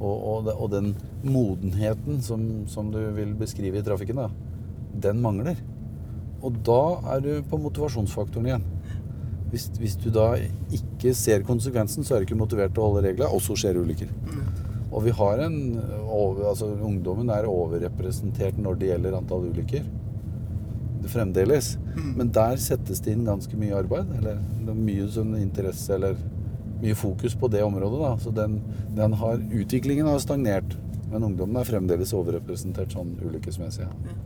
og, 0.00 0.16
og, 0.16 0.50
og 0.52 0.70
den 0.72 0.92
modenheten 1.24 2.22
som, 2.24 2.42
som 2.70 2.90
du 2.92 3.00
vil 3.16 3.34
beskrive 3.38 3.80
i 3.80 3.84
trafikken, 3.86 4.20
da, 4.20 4.30
den 5.08 5.20
mangler. 5.24 5.60
Og 6.44 6.58
da 6.66 6.80
er 7.14 7.22
du 7.24 7.30
på 7.48 7.60
motivasjonsfaktoren 7.60 8.50
igjen. 8.50 8.66
Hvis, 9.52 9.68
hvis 9.78 9.94
du 10.02 10.10
da 10.12 10.32
ikke 10.74 11.14
ser 11.16 11.46
konsekvensen, 11.46 12.04
så 12.04 12.16
er 12.16 12.22
du 12.22 12.28
ikke 12.28 12.38
motivert 12.38 12.74
til 12.74 12.82
å 12.82 12.90
holde 12.90 13.06
reglene, 13.06 13.30
og 13.30 13.44
så 13.44 13.56
skjer 13.58 13.78
ulykker. 13.80 14.10
Og 14.92 15.02
vi 15.06 15.14
har 15.18 15.42
en 15.42 15.56
over, 16.04 16.44
altså 16.52 16.68
Ungdommen 16.86 17.30
er 17.34 17.48
overrepresentert 17.50 18.58
når 18.62 18.78
det 18.80 18.90
gjelder 18.92 19.16
antall 19.18 19.48
ulykker. 19.50 19.86
Det 21.02 21.10
Fremdeles. 21.12 21.74
Men 22.18 22.30
der 22.34 22.56
settes 22.62 23.02
det 23.02 23.16
inn 23.16 23.26
ganske 23.26 23.58
mye 23.58 23.76
arbeid. 23.78 24.12
Eller 24.20 24.38
det 24.62 24.72
er 24.72 24.86
mye 24.88 25.08
sånn 25.12 25.34
interesse 25.40 25.94
eller 25.96 26.18
mye 26.82 26.96
fokus 26.98 27.34
på 27.38 27.50
det 27.52 27.64
området. 27.66 28.00
da. 28.02 28.12
Så 28.22 28.32
den, 28.36 28.60
den 28.96 29.16
har, 29.20 29.40
utviklingen 29.40 30.08
har 30.10 30.22
stagnert. 30.22 30.76
Men 31.10 31.28
ungdommen 31.28 31.60
er 31.60 31.68
fremdeles 31.68 32.14
overrepresentert 32.16 32.94
sånn 32.94 33.14
ulykkesmessig. 33.22 33.86
Ja. 33.86 34.16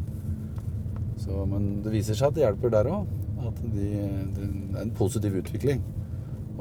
Så, 1.20 1.44
men 1.48 1.82
det 1.84 1.92
viser 1.92 2.16
seg 2.16 2.30
at 2.30 2.38
det 2.38 2.46
hjelper 2.46 2.72
der 2.72 2.88
òg. 2.90 3.08
At 3.40 3.58
de, 3.72 3.88
det 4.36 4.44
er 4.46 4.84
en 4.84 4.94
positiv 4.96 5.36
utvikling. 5.40 5.82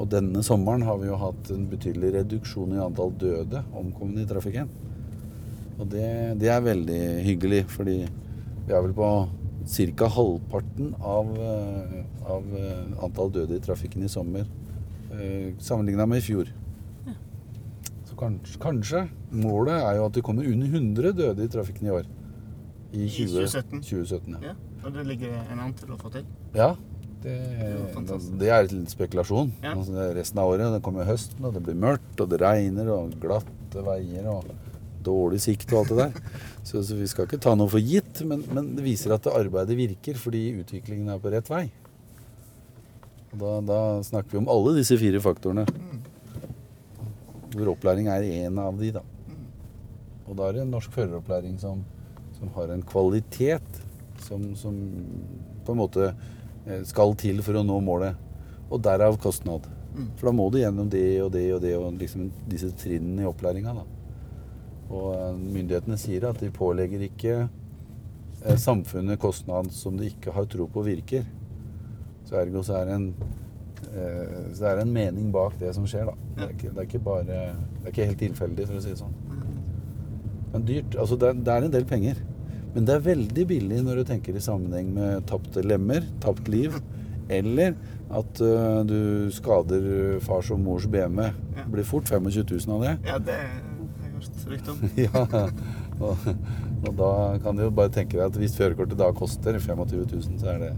Og 0.00 0.08
denne 0.08 0.40
sommeren 0.44 0.86
har 0.88 0.96
vi 1.00 1.10
jo 1.10 1.18
hatt 1.20 1.50
en 1.52 1.66
betydelig 1.68 2.14
reduksjon 2.14 2.72
i 2.72 2.80
antall 2.80 3.12
døde 3.20 3.60
omkomne 3.76 4.22
i 4.22 4.28
trafikken. 4.28 4.70
Og 5.80 5.88
det, 5.92 6.06
det 6.40 6.48
er 6.52 6.64
veldig 6.64 7.00
hyggelig, 7.26 7.66
fordi 7.72 7.98
vi 8.06 8.72
er 8.72 8.80
vel 8.84 8.94
på 8.96 9.10
ca. 9.68 10.08
halvparten 10.16 10.94
av, 11.04 11.34
eh, 11.36 12.00
av 12.32 12.56
eh, 12.56 13.04
antall 13.04 13.32
døde 13.34 13.58
i 13.58 13.64
trafikken 13.64 14.04
i 14.04 14.08
sommer 14.08 14.46
eh, 15.12 15.52
sammenligna 15.60 16.06
med 16.08 16.22
i 16.22 16.24
fjor. 16.24 16.48
Så 18.08 18.16
kanskje, 18.18 18.58
kanskje 18.60 19.02
Målet 19.30 19.76
er 19.78 20.00
jo 20.00 20.06
at 20.08 20.16
det 20.16 20.24
kommer 20.26 20.48
under 20.48 20.66
100 20.66 21.12
døde 21.14 21.44
i 21.44 21.52
trafikken 21.52 21.86
i 21.86 21.92
år. 21.94 22.08
I, 22.90 23.04
I 23.04 23.26
2017. 23.28 23.84
2017 23.84 24.32
ja. 24.40 24.48
Ja. 24.48 24.54
Og 24.80 24.94
det 24.96 25.04
ligger 25.06 25.36
en 25.52 25.60
an 25.62 25.76
til 25.76 25.92
å 25.94 25.98
få 26.00 26.10
til? 26.10 26.24
Ja, 26.56 26.72
det, 27.22 27.36
det, 28.08 28.18
det 28.40 28.48
er 28.48 28.68
litt 28.70 28.92
spekulasjon. 28.94 29.52
Ja. 29.60 29.74
Altså, 29.74 30.08
resten 30.16 30.40
av 30.40 30.52
året. 30.54 30.70
Det 30.76 30.82
kommer 30.84 31.08
høsten, 31.08 31.44
og 31.44 31.54
det 31.56 31.62
blir 31.66 31.78
mørkt, 31.78 32.14
og 32.22 32.30
det 32.32 32.40
regner, 32.40 32.88
og 32.94 33.16
glatte 33.20 33.84
veier, 33.84 34.28
og 34.30 34.48
dårlig 35.04 35.40
sikt 35.44 35.70
og 35.72 35.82
alt 35.82 35.92
det 35.92 36.00
der. 36.04 36.40
Så, 36.70 36.82
så 36.84 36.94
vi 36.94 37.06
skal 37.08 37.24
ikke 37.24 37.38
ta 37.40 37.54
noe 37.56 37.70
for 37.72 37.80
gitt, 37.82 38.20
men, 38.28 38.42
men 38.52 38.66
det 38.76 38.82
viser 38.84 39.14
at 39.14 39.24
det 39.24 39.32
arbeidet 39.34 39.74
virker, 39.74 40.18
fordi 40.20 40.42
utviklingen 40.60 41.08
er 41.10 41.18
på 41.18 41.32
rett 41.32 41.48
vei. 41.50 41.62
Og 43.32 43.40
da, 43.40 43.52
da 43.64 43.78
snakker 44.06 44.36
vi 44.36 44.42
om 44.42 44.50
alle 44.52 44.74
disse 44.76 44.98
fire 45.00 45.22
faktorene. 45.24 45.64
Hvor 47.56 47.72
opplæring 47.72 48.10
er 48.12 48.28
en 48.44 48.60
av 48.62 48.76
de, 48.78 48.92
da. 48.98 49.02
Og 50.28 50.36
da 50.38 50.46
er 50.46 50.58
det 50.58 50.66
en 50.66 50.74
norsk 50.76 50.92
føreropplæring 50.94 51.56
som, 51.58 51.80
som 52.36 52.52
har 52.54 52.70
en 52.70 52.84
kvalitet 52.86 53.80
som, 54.22 54.44
som 54.54 54.76
på 55.64 55.74
en 55.74 55.80
måte 55.80 56.12
skal 56.86 57.14
til 57.18 57.40
for 57.42 57.56
å 57.60 57.64
nå 57.66 57.78
målet. 57.84 58.16
Og 58.70 58.82
derav 58.84 59.16
kostnad. 59.18 59.64
For 60.16 60.28
da 60.30 60.32
må 60.36 60.44
du 60.54 60.60
gjennom 60.60 60.86
det 60.92 61.02
og 61.24 61.32
det 61.34 61.46
og 61.54 61.60
det 61.64 61.72
og 61.76 61.96
liksom 61.98 62.28
disse 62.48 62.68
trinnene 62.78 63.24
i 63.24 63.28
opplæringa. 63.30 63.72
Og 64.90 65.08
eh, 65.14 65.34
myndighetene 65.56 65.98
sier 65.98 66.28
at 66.30 66.38
de 66.42 66.50
pålegger 66.54 67.02
ikke 67.08 67.34
eh, 67.48 68.56
samfunnet 68.58 69.18
kostnad 69.22 69.72
som 69.74 69.98
de 69.98 70.08
ikke 70.12 70.34
har 70.36 70.46
tro 70.50 70.68
på 70.70 70.84
virker. 70.86 71.26
Så 72.28 72.38
ergo 72.38 72.62
så 72.66 72.76
er 72.78 72.86
det 72.90 72.94
en 73.00 73.08
eh, 73.90 74.38
så 74.54 74.70
er 74.70 74.78
det 74.78 74.86
en 74.86 74.94
mening 74.94 75.32
bak 75.34 75.58
det 75.58 75.74
som 75.74 75.86
skjer, 75.90 76.06
da. 76.10 76.14
Det 76.36 76.46
er 76.46 76.54
ikke, 76.54 76.70
det 76.70 76.78
er 76.84 76.88
ikke 76.88 77.04
bare 77.10 77.24
Det 77.26 77.86
er 77.88 77.92
ikke 77.94 78.08
helt 78.12 78.22
tilfeldig, 78.22 78.66
for 78.70 78.78
å 78.78 78.84
si 78.84 78.92
det 78.94 79.00
sånn. 79.02 79.16
Men 80.52 80.64
dyrt. 80.66 80.94
Altså, 80.98 81.16
det, 81.18 81.28
er- 81.34 81.42
det 81.46 81.54
er 81.56 81.66
en 81.66 81.74
del 81.74 81.84
penger. 81.90 82.22
Men 82.74 82.86
det 82.86 82.96
er 82.96 83.06
veldig 83.08 83.46
billig 83.50 83.80
når 83.86 84.00
du 84.00 84.08
tenker 84.12 84.36
i 84.36 84.42
sammenheng 84.44 84.92
med 84.94 85.24
tapte 85.30 85.64
lemmer, 85.66 86.06
tapt 86.22 86.50
liv, 86.52 86.76
eller 87.30 87.74
at 88.10 88.42
uh, 88.42 88.80
du 88.86 89.30
skader 89.34 90.18
fars 90.24 90.50
og 90.54 90.62
mors 90.62 90.86
BMW. 90.90 91.30
Ja. 91.30 91.64
Det 91.64 91.72
blir 91.74 91.86
fort 91.86 92.10
25 92.10 92.46
000 92.66 92.76
av 92.76 92.86
det. 92.86 92.94
Ja, 93.10 93.18
det 93.26 93.38
har 93.38 93.50
jeg 93.50 94.50
hørt 94.50 94.72
om. 94.72 94.82
ja, 95.06 95.44
Og, 96.00 96.16
og 96.88 96.94
da 96.96 97.10
kan 97.44 97.58
du 97.58 97.66
jo 97.66 97.72
bare 97.76 97.92
tenke 97.92 98.16
deg 98.16 98.24
at 98.30 98.38
hvis 98.40 98.56
førerkortet 98.56 98.98
da 99.00 99.10
koster 99.16 99.58
25 99.60 99.82
000, 99.84 100.38
så 100.40 100.54
er 100.54 100.62
det 100.62 100.70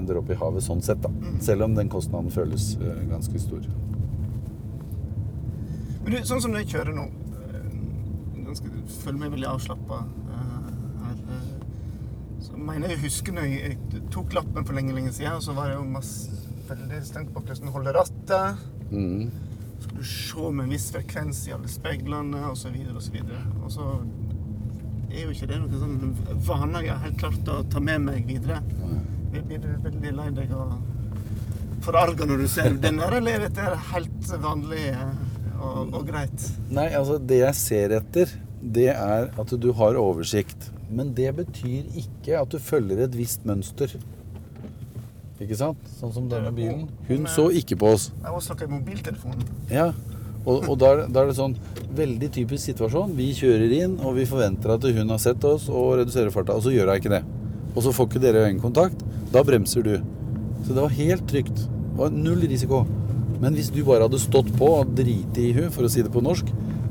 en 0.00 0.06
dråpe 0.08 0.32
i 0.32 0.38
havet 0.40 0.64
sånn 0.64 0.80
sett, 0.84 1.02
da. 1.04 1.10
Selv 1.44 1.66
om 1.66 1.76
den 1.76 1.90
kostnaden 1.92 2.32
føles 2.32 2.72
uh, 2.80 2.94
ganske 3.10 3.42
stor. 3.42 3.66
Men 6.00 6.14
du, 6.14 6.22
sånn 6.24 6.40
som 6.40 6.54
du 6.54 6.60
jeg 6.62 6.70
kjører 6.72 6.94
nå 6.96 7.02
eh, 7.04 8.54
Føler 9.02 9.18
meg 9.20 9.34
veldig 9.34 9.50
avslappa. 9.50 9.98
Mener 12.66 12.92
jeg 12.92 13.02
husker 13.04 13.36
når 13.36 13.48
jeg, 13.50 13.76
tok 14.12 14.34
lappen 14.36 14.66
for 14.66 14.76
lenge, 14.76 14.94
lenge 14.96 15.12
siden, 15.16 15.42
så 15.44 15.54
var 15.56 15.70
jeg 15.70 15.80
jo 15.80 15.86
masse, 15.96 16.40
veldig 16.70 17.00
stengt 17.06 17.32
på 17.34 17.42
hvordan 17.42 17.66
du 17.70 17.74
holder 17.74 17.98
rattet. 17.98 18.66
Mm. 18.90 19.30
Skal 19.80 19.96
du 19.96 20.04
se 20.06 20.50
med 20.50 20.66
en 20.66 20.74
viss 20.74 20.90
frekvens 20.94 21.44
i 21.48 21.54
alle 21.56 21.70
speilene, 21.70 22.44
osv., 22.50 22.76
osv. 23.00 23.18
Og 23.64 23.72
så 23.74 23.88
er 25.10 25.24
jo 25.24 25.34
ikke 25.34 25.48
det 25.50 25.58
noe 25.62 25.80
sånn 25.80 26.12
vane 26.46 26.84
jeg 26.84 26.92
har 26.92 27.02
helt 27.08 27.18
klart 27.22 27.50
å 27.50 27.60
ta 27.72 27.82
med 27.82 28.06
meg 28.06 28.28
videre. 28.28 28.60
Jeg 29.34 29.46
blir 29.46 29.66
veldig 29.86 30.14
lei 30.18 30.28
deg 30.36 30.54
og 30.54 30.76
forarga 31.84 32.26
når 32.28 32.44
du 32.44 32.48
ser 32.50 32.76
den 32.82 33.00
der, 33.00 33.16
eller 33.18 33.38
er 33.38 33.46
dette 33.48 33.78
helt 33.90 34.32
vanlig 34.42 34.90
eh, 34.92 35.12
og, 35.60 35.94
og 35.96 36.04
greit? 36.08 36.44
Nei, 36.72 36.90
altså 36.96 37.18
det 37.18 37.40
jeg 37.42 37.58
ser 37.58 37.96
etter, 38.00 38.34
det 38.60 38.90
er 38.92 39.30
at 39.40 39.54
du 39.62 39.70
har 39.76 39.98
oversikt. 40.00 40.70
Men 40.90 41.12
det 41.14 41.30
betyr 41.36 41.86
ikke 42.02 42.40
at 42.40 42.50
du 42.50 42.58
følger 42.58 43.04
et 43.04 43.14
visst 43.14 43.44
mønster. 43.46 43.92
Ikke 45.40 45.56
sant? 45.56 45.84
Sånn 46.00 46.12
som 46.12 46.26
denne 46.28 46.50
bilen. 46.52 46.88
Hun 47.08 47.26
så 47.30 47.46
ikke 47.56 47.78
på 47.80 47.92
oss. 47.94 48.10
Jeg 48.20 48.32
var 48.34 48.42
snakka 48.44 48.66
i 48.66 48.72
mobiltelefonen. 48.74 49.44
Ja, 49.72 49.86
og, 50.44 50.66
og 50.68 50.74
da, 50.80 50.90
er- 50.98 51.06
da 51.12 51.22
er 51.22 51.30
det 51.30 51.36
sånn 51.38 51.54
veldig 51.96 52.28
typisk 52.34 52.66
situasjon. 52.72 53.14
Vi 53.16 53.30
kjører 53.38 53.72
inn, 53.78 53.94
og 54.04 54.18
vi 54.18 54.26
forventer 54.28 54.74
at 54.74 54.84
hun 54.98 55.12
har 55.14 55.20
sett 55.22 55.44
oss 55.48 55.68
og 55.72 55.94
reduserer 56.02 56.32
farta, 56.34 56.56
og 56.58 56.64
så 56.66 56.74
gjør 56.74 56.90
hun 56.92 57.00
ikke 57.00 57.14
det. 57.14 57.22
Og 57.74 57.84
så 57.86 57.92
får 57.94 58.08
ikke 58.10 58.22
dere 58.26 58.44
øyekontakt. 58.50 59.04
Da 59.32 59.44
bremser 59.46 59.86
du. 59.86 59.94
Så 60.66 60.74
det 60.74 60.82
var 60.82 60.92
helt 60.98 61.24
trygt. 61.30 61.54
Det 61.64 62.00
var 62.02 62.10
null 62.12 62.42
risiko. 62.50 62.82
Men 63.40 63.54
hvis 63.56 63.70
du 63.72 63.80
bare 63.86 64.04
hadde 64.04 64.20
stått 64.20 64.50
på 64.58 64.68
og 64.82 64.90
driti 64.98 65.46
i 65.48 65.54
hun, 65.56 65.70
for 65.72 65.86
å 65.86 65.92
si 65.92 66.02
det 66.04 66.12
på 66.12 66.20
norsk, 66.24 66.50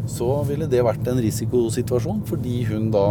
så 0.09 0.39
ville 0.47 0.65
det 0.71 0.81
vært 0.81 1.05
en 1.11 1.19
risikosituasjon, 1.21 2.23
fordi 2.25 2.63
hun 2.71 2.87
da 2.95 3.03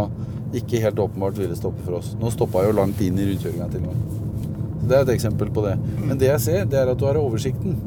ikke 0.55 0.81
helt 0.81 0.99
åpenbart 0.99 1.37
ville 1.37 1.55
stoppe 1.57 1.83
for 1.85 1.99
oss. 1.99 2.15
Nå 2.19 2.31
stoppa 2.33 2.63
jeg 2.63 2.71
jo 2.71 2.79
langt 2.79 3.01
inn 3.05 3.19
i 3.19 3.27
rundkjøringa 3.29 3.69
til 3.73 3.85
og 3.85 3.93
med. 3.93 4.17
Det 4.89 4.97
er 4.97 5.05
et 5.05 5.13
eksempel 5.13 5.51
på 5.53 5.63
det. 5.67 5.75
Men 6.01 6.17
det 6.17 6.31
jeg 6.31 6.41
ser, 6.45 6.67
det 6.69 6.79
er 6.79 6.89
at 6.89 6.97
du 6.97 7.05
har 7.05 7.19
oversikten. 7.21 7.77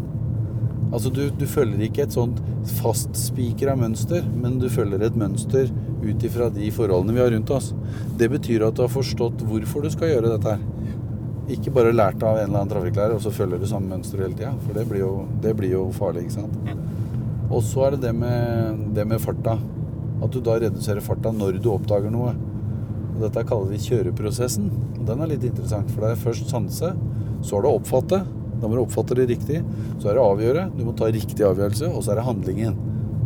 Altså 0.93 1.11
du, 1.11 1.23
du 1.35 1.47
følger 1.49 1.87
ikke 1.87 2.05
et 2.05 2.15
sånt 2.15 2.39
fastspikra 2.79 3.75
mønster, 3.81 4.27
men 4.39 4.59
du 4.61 4.69
følger 4.71 5.03
et 5.07 5.17
mønster 5.19 5.73
ut 6.03 6.27
ifra 6.27 6.51
de 6.53 6.69
forholdene 6.75 7.17
vi 7.17 7.23
har 7.23 7.33
rundt 7.33 7.51
oss. 7.55 7.73
Det 8.21 8.29
betyr 8.31 8.67
at 8.69 8.77
du 8.77 8.85
har 8.85 8.93
forstått 8.93 9.43
hvorfor 9.49 9.83
du 9.83 9.91
skal 9.95 10.13
gjøre 10.13 10.35
dette 10.35 10.55
her. 10.55 10.69
Ikke 11.53 11.73
bare 11.75 11.95
lært 11.97 12.23
av 12.23 12.39
en 12.39 12.45
eller 12.45 12.61
annen 12.61 12.71
trafikklærer, 12.71 13.17
og 13.17 13.25
så 13.25 13.33
følger 13.35 13.59
du 13.59 13.67
samme 13.67 13.91
mønster 13.91 14.21
hele 14.23 14.37
tida. 14.37 14.53
For 14.67 14.77
det 14.79 14.87
blir, 14.91 15.03
jo, 15.03 15.13
det 15.43 15.57
blir 15.59 15.75
jo 15.75 15.87
farlig, 15.97 16.29
ikke 16.29 16.39
sant. 16.39 16.55
Og 17.53 17.65
så 17.67 17.89
er 17.89 17.97
det 17.97 18.05
det 18.07 18.13
med, 18.17 18.85
det 18.95 19.09
med 19.09 19.21
farta. 19.21 19.57
At 20.23 20.31
du 20.33 20.39
da 20.45 20.61
reduserer 20.63 21.03
farta 21.03 21.33
når 21.35 21.59
du 21.59 21.73
oppdager 21.73 22.13
noe. 22.15 22.37
Dette 23.23 23.45
kaller 23.49 23.73
vi 23.73 23.81
kjøreprosessen. 23.83 24.71
Den 25.07 25.23
er 25.23 25.33
litt 25.33 25.45
interessant, 25.47 25.91
for 25.93 26.05
det 26.05 26.15
er 26.15 26.23
først 26.23 26.51
sanse, 26.53 26.93
så 27.43 27.59
er 27.59 27.65
det 27.65 27.71
å 27.71 27.77
oppfatte. 27.79 28.23
Da 28.63 28.69
må 28.71 28.77
du 28.79 28.85
oppfatte 28.85 29.17
det 29.19 29.29
riktig. 29.33 29.61
Så 29.99 30.11
er 30.11 30.19
det 30.19 30.25
avgjøre. 30.25 30.69
Du 30.77 30.85
må 30.87 30.95
ta 30.99 31.09
riktig 31.11 31.47
avgjørelse. 31.47 31.91
Og 31.91 32.05
så 32.05 32.13
er 32.13 32.21
det 32.21 32.27
handlingen. 32.29 32.77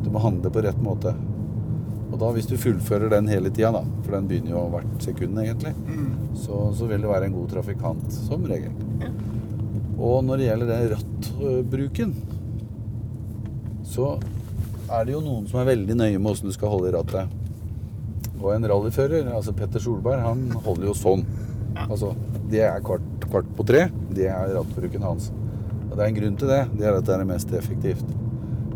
Du 0.04 0.08
må 0.12 0.22
handle 0.24 0.52
på 0.52 0.62
rett 0.64 0.78
måte. 0.84 1.12
Og 2.06 2.16
da 2.22 2.30
hvis 2.32 2.48
du 2.48 2.54
fullfører 2.60 3.10
den 3.12 3.28
hele 3.28 3.50
tida, 3.52 3.74
da, 3.74 3.82
for 4.04 4.16
den 4.16 4.28
begynner 4.30 4.54
jo 4.54 4.62
hvert 4.72 5.04
sekund 5.04 5.36
egentlig, 5.42 5.74
så, 6.38 6.70
så 6.72 6.88
vil 6.88 7.02
du 7.04 7.10
være 7.10 7.28
en 7.28 7.34
god 7.36 7.50
trafikant, 7.52 8.06
som 8.14 8.46
regel. 8.48 8.72
Ja. 9.02 9.10
Og 9.96 10.22
når 10.24 10.40
det 10.40 10.46
gjelder 10.46 10.70
den 10.70 10.90
rattbruken, 10.94 12.14
så 13.84 14.14
er 14.92 15.04
det 15.04 15.16
jo 15.16 15.24
noen 15.24 15.48
som 15.50 15.60
er 15.60 15.70
veldig 15.72 15.96
nøye 15.98 16.20
med 16.20 16.30
åssen 16.32 16.48
du 16.48 16.54
skal 16.54 16.72
holde 16.72 16.92
i 16.92 16.94
rattet. 16.96 17.45
Og 18.42 18.52
en 18.52 18.68
rallyfører, 18.68 19.30
altså 19.32 19.54
Petter 19.56 19.82
Solberg, 19.82 20.22
han 20.24 20.46
holder 20.66 20.90
jo 20.90 20.94
sånn. 20.96 21.24
Altså, 21.86 22.12
det 22.50 22.62
er 22.66 22.84
kvart, 22.84 23.06
kvart 23.26 23.48
på 23.56 23.66
tre. 23.68 23.86
Det 24.16 24.28
er 24.32 24.54
rattbruken 24.56 25.04
hans. 25.06 25.30
Og 25.86 25.96
det 25.96 26.02
er 26.02 26.08
en 26.10 26.18
grunn 26.20 26.38
til 26.40 26.52
det. 26.52 26.62
Det 26.76 26.88
er 26.88 26.98
at 26.98 27.08
det 27.08 27.16
er 27.16 27.28
mest 27.28 27.52
effektivt. 27.56 28.14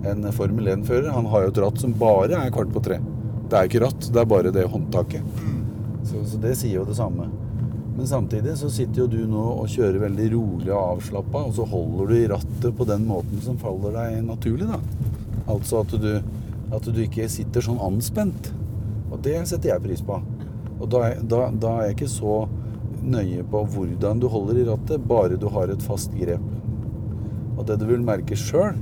En 0.08 0.24
Formel 0.32 0.70
1-fører 0.72 1.12
han 1.12 1.28
har 1.28 1.44
jo 1.44 1.52
et 1.52 1.62
ratt 1.64 1.80
som 1.82 1.92
bare 2.00 2.38
er 2.38 2.52
kvart 2.54 2.72
på 2.72 2.82
tre. 2.84 3.00
Det 3.50 3.58
er 3.58 3.68
ikke 3.68 3.82
ratt, 3.84 4.08
det 4.14 4.20
er 4.22 4.28
bare 4.30 4.52
det 4.54 4.64
håndtaket. 4.70 5.40
Så, 6.08 6.22
så 6.30 6.40
det 6.40 6.54
sier 6.56 6.78
jo 6.80 6.88
det 6.88 6.96
samme. 6.96 7.28
Men 7.96 8.06
samtidig 8.08 8.54
så 8.56 8.70
sitter 8.72 9.02
jo 9.02 9.08
du 9.12 9.18
nå 9.28 9.42
og 9.60 9.68
kjører 9.68 10.00
veldig 10.06 10.28
rolig 10.32 10.70
og 10.70 10.94
avslappa, 10.96 11.42
og 11.50 11.56
så 11.58 11.66
holder 11.68 12.08
du 12.08 12.14
i 12.16 12.28
rattet 12.30 12.76
på 12.78 12.86
den 12.88 13.04
måten 13.08 13.42
som 13.44 13.58
faller 13.60 13.92
deg 13.98 14.22
naturlig, 14.24 14.70
da. 14.70 14.78
Altså 15.50 15.82
at 15.82 15.92
du, 16.00 16.12
at 16.72 16.86
du 16.86 17.00
ikke 17.02 17.28
sitter 17.28 17.66
sånn 17.66 17.82
anspent. 17.82 18.52
Og 19.10 19.18
det 19.24 19.36
setter 19.50 19.74
jeg 19.74 19.84
pris 19.84 20.02
på. 20.06 20.20
Og 20.80 20.88
da 20.90 21.10
da, 21.20 21.48
da 21.50 21.74
er 21.76 21.90
jeg 21.90 21.98
ikke 21.98 22.12
så 22.12 22.36
nøye 23.00 23.44
på 23.48 23.64
hvordan 23.74 24.20
du 24.20 24.28
holder 24.28 24.60
i 24.60 24.68
rattet, 24.68 25.04
bare 25.08 25.38
du 25.40 25.48
har 25.52 25.72
et 25.72 25.84
fast 25.84 26.14
grep. 26.16 26.44
Og 27.56 27.66
det 27.68 27.78
du 27.80 27.86
vil 27.88 28.02
merke 28.04 28.36
sjøl, 28.38 28.78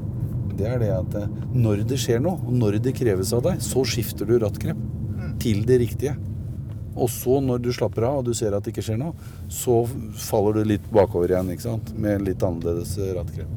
det 0.58 0.66
er 0.66 0.80
det 0.82 0.90
at 0.94 1.18
eh, 1.18 1.28
når 1.54 1.84
det 1.88 2.00
skjer 2.02 2.22
noe, 2.22 2.40
og 2.42 2.54
når 2.62 2.80
det 2.82 2.96
kreves 2.98 3.32
av 3.36 3.44
deg, 3.46 3.62
så 3.62 3.84
skifter 3.86 4.26
du 4.28 4.38
rattgrep 4.42 4.80
til 5.42 5.62
det 5.66 5.78
riktige. 5.84 6.16
Og 6.98 7.10
så 7.14 7.38
når 7.42 7.62
du 7.62 7.70
slapper 7.74 8.08
av 8.08 8.20
og 8.20 8.26
du 8.26 8.32
ser 8.34 8.56
at 8.56 8.64
det 8.66 8.72
ikke 8.72 8.88
skjer 8.88 8.98
noe, 8.98 9.14
så 9.52 9.84
faller 10.18 10.58
du 10.58 10.72
litt 10.72 10.86
bakover 10.94 11.30
igjen, 11.30 11.52
ikke 11.54 11.68
sant? 11.68 11.92
Med 11.94 12.26
litt 12.26 12.42
annerledes 12.42 12.96
eh, 12.98 13.14
rattgrep. 13.18 13.50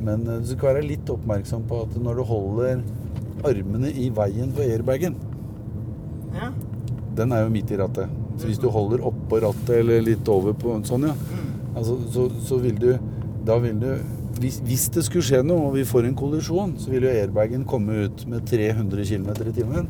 Men 0.00 0.24
eh, 0.24 0.40
du 0.40 0.54
skal 0.54 0.74
være 0.74 0.86
litt 0.88 1.12
oppmerksom 1.12 1.66
på 1.68 1.84
at 1.84 1.98
når 2.00 2.20
du 2.20 2.26
holder 2.30 2.84
armene 3.48 3.92
i 3.92 4.08
veien 4.14 4.52
på 4.56 4.64
airbagen, 4.64 5.16
Ja. 6.34 6.52
den 7.16 7.32
er 7.34 7.44
jo 7.44 7.50
midt 7.52 7.70
i 7.74 7.78
rattet. 7.80 8.12
Så 8.38 8.48
hvis 8.48 8.60
du 8.60 8.68
holder 8.72 9.02
oppå 9.04 9.40
rattet 9.42 9.74
eller 9.80 10.00
litt 10.04 10.28
over 10.30 10.54
på 10.56 10.78
sånn, 10.88 11.08
ja, 11.10 11.16
altså, 11.74 11.98
så, 12.14 12.30
så 12.46 12.60
vil 12.62 12.78
du 12.80 12.92
Da 13.40 13.56
vil 13.56 13.78
du 13.80 13.94
hvis, 14.40 14.58
hvis 14.64 14.86
det 14.94 15.02
skulle 15.04 15.24
skje 15.26 15.40
noe 15.44 15.68
og 15.68 15.74
vi 15.74 15.84
får 15.88 16.06
en 16.08 16.16
kollisjon, 16.16 16.74
så 16.80 16.92
vil 16.92 17.04
jo 17.04 17.12
airbagen 17.12 17.64
komme 17.68 18.06
ut 18.06 18.22
med 18.30 18.46
300 18.48 19.04
km 19.08 19.28
i 19.48 19.54
timen. 19.56 19.88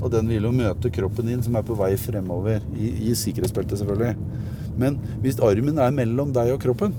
Og 0.00 0.12
den 0.14 0.30
vil 0.30 0.46
jo 0.46 0.52
møte 0.54 0.92
kroppen 0.94 1.26
din 1.28 1.42
som 1.42 1.56
er 1.58 1.64
på 1.66 1.76
vei 1.78 1.92
fremover, 1.98 2.62
i, 2.74 2.92
i 3.10 3.16
sikkerhetsbeltet 3.18 3.80
selvfølgelig. 3.80 4.14
Men 4.80 4.98
hvis 5.24 5.40
armen 5.44 5.80
er 5.82 5.96
mellom 5.96 6.30
deg 6.36 6.52
og 6.54 6.62
kroppen, 6.62 6.94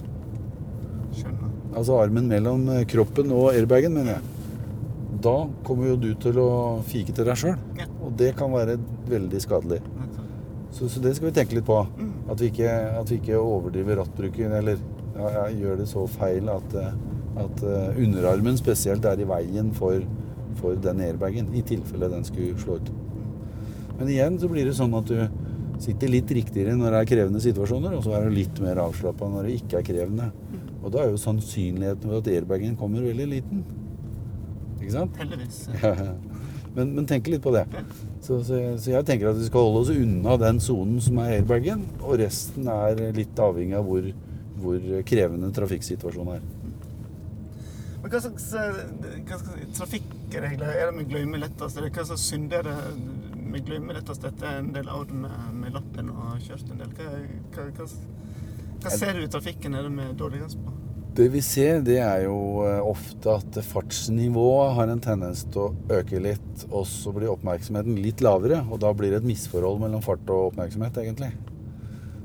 altså 1.72 2.02
armen 2.02 2.28
mellom 2.30 2.68
kroppen 2.92 3.32
og 3.36 3.54
airbagen, 3.54 3.96
mener 3.96 4.18
jeg, 4.18 4.41
da 5.24 5.36
kommer 5.68 5.92
jo 5.92 6.00
du 6.00 6.12
til 6.22 6.40
å 6.42 6.52
fike 6.88 7.14
til 7.16 7.28
deg 7.28 7.40
sjøl. 7.40 7.58
Ja. 7.80 7.88
Og 8.02 8.16
det 8.20 8.34
kan 8.40 8.54
være 8.54 8.78
veldig 9.10 9.42
skadelig. 9.44 9.82
Så, 10.72 10.88
så 10.88 11.02
det 11.04 11.16
skal 11.18 11.30
vi 11.30 11.36
tenke 11.36 11.58
litt 11.58 11.68
på. 11.68 11.78
At 12.32 12.42
vi 12.42 12.50
ikke, 12.52 12.72
at 13.02 13.12
vi 13.12 13.20
ikke 13.20 13.40
overdriver 13.40 14.00
rattbruken, 14.02 14.56
eller 14.62 14.80
ja, 15.18 15.46
gjør 15.52 15.82
det 15.82 15.88
så 15.92 16.06
feil 16.10 16.50
at, 16.52 16.76
eh, 16.80 16.94
at 17.44 17.64
eh, 17.68 18.02
underarmen 18.06 18.60
spesielt 18.60 19.06
er 19.06 19.22
i 19.22 19.28
veien 19.28 19.74
for, 19.76 20.00
for 20.62 20.80
den 20.80 21.04
airbagen, 21.04 21.52
i 21.56 21.64
tilfelle 21.68 22.10
den 22.12 22.24
skulle 22.28 22.58
slå 22.62 22.80
ut. 22.80 22.92
Men 24.00 24.10
igjen 24.10 24.40
så 24.42 24.50
blir 24.50 24.66
det 24.66 24.78
sånn 24.78 24.96
at 24.98 25.12
du 25.12 25.20
sitter 25.82 26.12
litt 26.14 26.32
riktigere 26.34 26.74
når 26.78 26.94
det 26.94 27.02
er 27.02 27.10
krevende 27.10 27.42
situasjoner, 27.44 27.98
og 27.98 28.06
så 28.06 28.16
er 28.18 28.28
du 28.28 28.38
litt 28.38 28.62
mer 28.64 28.80
avslappa 28.84 29.28
når 29.30 29.48
det 29.48 29.60
ikke 29.60 29.82
er 29.82 29.86
krevende. 29.86 30.32
Og 30.82 30.90
da 30.94 31.04
er 31.04 31.12
jo 31.12 31.22
sannsynligheten 31.22 32.10
for 32.10 32.22
at 32.22 32.30
airbagen 32.32 32.78
kommer, 32.80 33.06
veldig 33.06 33.28
liten. 33.30 33.66
Ikke 34.82 34.96
sant? 34.96 35.20
Heldigvis. 35.22 35.60
men, 36.76 36.96
men 36.98 37.08
tenk 37.10 37.30
litt 37.32 37.44
på 37.44 37.54
det. 37.56 37.66
Så, 38.22 38.42
så, 38.46 38.60
så 38.82 38.94
jeg 38.96 39.08
tenker 39.08 39.32
at 39.32 39.40
vi 39.40 39.48
skal 39.48 39.68
holde 39.68 39.86
oss 39.86 39.94
unna 39.94 40.38
den 40.42 40.62
sonen 40.64 41.00
som 41.04 41.22
er 41.22 41.38
airbagen, 41.38 41.86
og 42.02 42.20
resten 42.22 42.70
er 42.72 43.06
litt 43.16 43.40
avhengig 43.42 43.78
av 43.78 43.88
hvor, 43.88 44.10
hvor 44.62 44.90
krevende 45.08 45.52
trafikksituasjonen 45.56 46.40
er. 46.40 46.50
Men 48.02 48.10
hva 48.10 48.22
slags, 48.24 48.48
eh, 48.58 48.80
hva 49.30 49.38
slags 49.38 49.78
trafikkregler 49.78 50.72
er 50.74 50.90
det 50.90 51.04
vi 51.04 51.10
glemmer 51.12 51.44
lettest? 51.44 51.78
Eller 51.78 51.94
hva 51.94 52.06
slags 52.10 52.26
synder 52.32 52.66
er 52.66 52.70
det 52.72 53.42
vi 53.52 53.62
glemmer 53.68 53.98
lettest 54.00 54.26
etter 54.26 54.58
en 54.58 54.72
del 54.74 54.90
år 54.90 55.12
med, 55.14 55.38
med 55.60 55.76
lappen 55.78 56.10
og 56.16 56.42
kjørt 56.42 56.72
en 56.74 56.82
del? 56.82 56.96
Hva, 56.98 57.12
hva, 57.54 57.68
hva, 57.78 57.90
hva 58.82 58.94
ser 58.96 59.18
du 59.18 59.26
i 59.26 59.30
trafikken 59.30 59.78
er 59.78 59.86
det 59.86 59.94
vi 59.94 60.08
er 60.08 60.18
dårligst 60.18 60.64
på? 60.66 60.81
Det 61.12 61.26
vi 61.28 61.42
ser, 61.44 61.82
det 61.84 61.98
er 62.00 62.22
jo 62.24 62.62
eh, 62.64 62.78
ofte 62.88 63.34
at 63.34 63.58
fartsnivået 63.68 64.78
har 64.78 64.92
en 64.94 65.02
tendens 65.04 65.42
til 65.52 65.66
å 65.66 65.98
øke 65.98 66.22
litt, 66.24 66.64
og 66.70 66.86
så 66.88 67.12
blir 67.12 67.34
oppmerksomheten 67.34 67.98
litt 68.00 68.24
lavere, 68.24 68.62
og 68.72 68.80
da 68.80 68.94
blir 68.96 69.12
det 69.12 69.20
et 69.20 69.28
misforhold 69.28 69.82
mellom 69.84 70.04
fart 70.06 70.24
og 70.32 70.54
oppmerksomhet, 70.54 71.02
egentlig. 71.04 71.34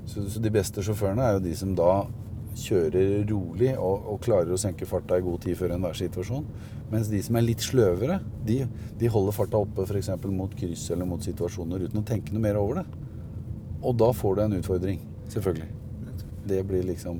Så, 0.07 0.22
så 0.31 0.38
de 0.38 0.55
beste 0.55 0.87
sjåførene 0.87 1.27
er 1.27 1.35
jo 1.35 1.44
de 1.49 1.57
som 1.59 1.75
da 1.75 2.05
kjører 2.57 3.27
rolig 3.27 3.75
og, 3.75 4.07
og 4.07 4.22
klarer 4.22 4.55
å 4.55 4.61
senke 4.61 4.87
farta 4.87 5.18
i 5.18 5.27
god 5.27 5.42
tid 5.42 5.59
før 5.59 5.75
enhver 5.75 5.99
situasjon. 5.99 6.46
Mens 6.94 7.11
de 7.11 7.18
som 7.27 7.37
er 7.37 7.49
litt 7.49 7.66
sløvere, 7.66 8.20
de, 8.46 8.62
de 9.03 9.11
holder 9.11 9.35
farta 9.35 9.66
oppe 9.66 9.83
f.eks. 9.83 10.14
mot 10.31 10.55
kryss 10.62 10.92
eller 10.94 11.11
mot 11.11 11.27
situasjoner 11.27 11.88
uten 11.88 12.05
å 12.05 12.07
tenke 12.07 12.31
noe 12.31 12.46
mer 12.46 12.62
over 12.62 12.85
det. 12.85 12.87
Og 13.83 13.99
da 13.99 14.14
får 14.14 14.38
du 14.38 14.46
en 14.46 14.61
utfordring, 14.62 15.03
selvfølgelig. 15.35 15.72
Det 16.46 16.62
blir 16.70 16.87
liksom 16.94 17.18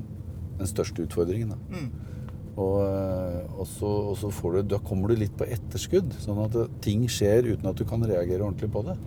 den 0.57 0.69
største 0.69 1.05
utfordringen. 1.05 1.53
da. 1.53 1.57
Mm. 1.73 2.17
Og, 2.57 2.77
eh, 2.81 3.59
og, 3.59 3.67
så, 3.69 3.89
og 4.11 4.15
så 4.17 4.31
får 4.33 4.55
du, 4.55 4.61
da 4.73 4.81
kommer 4.81 5.11
du 5.11 5.21
litt 5.21 5.35
på 5.37 5.45
etterskudd, 5.45 6.15
sånn 6.23 6.41
at 6.47 6.57
ting 6.81 7.05
skjer 7.11 7.51
uten 7.51 7.69
at 7.69 7.77
du 7.77 7.85
kan 7.85 8.01
reagere 8.01 8.41
ordentlig 8.41 8.71
på 8.73 8.81
det. 8.87 8.97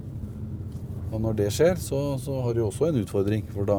Og 1.11 1.19
når 1.19 1.41
det 1.41 1.49
skjer, 1.55 1.75
så, 1.83 2.15
så 2.23 2.39
har 2.45 2.55
du 2.55 2.63
også 2.63 2.91
en 2.91 3.01
utfordring, 3.03 3.43
for 3.51 3.67
da, 3.67 3.79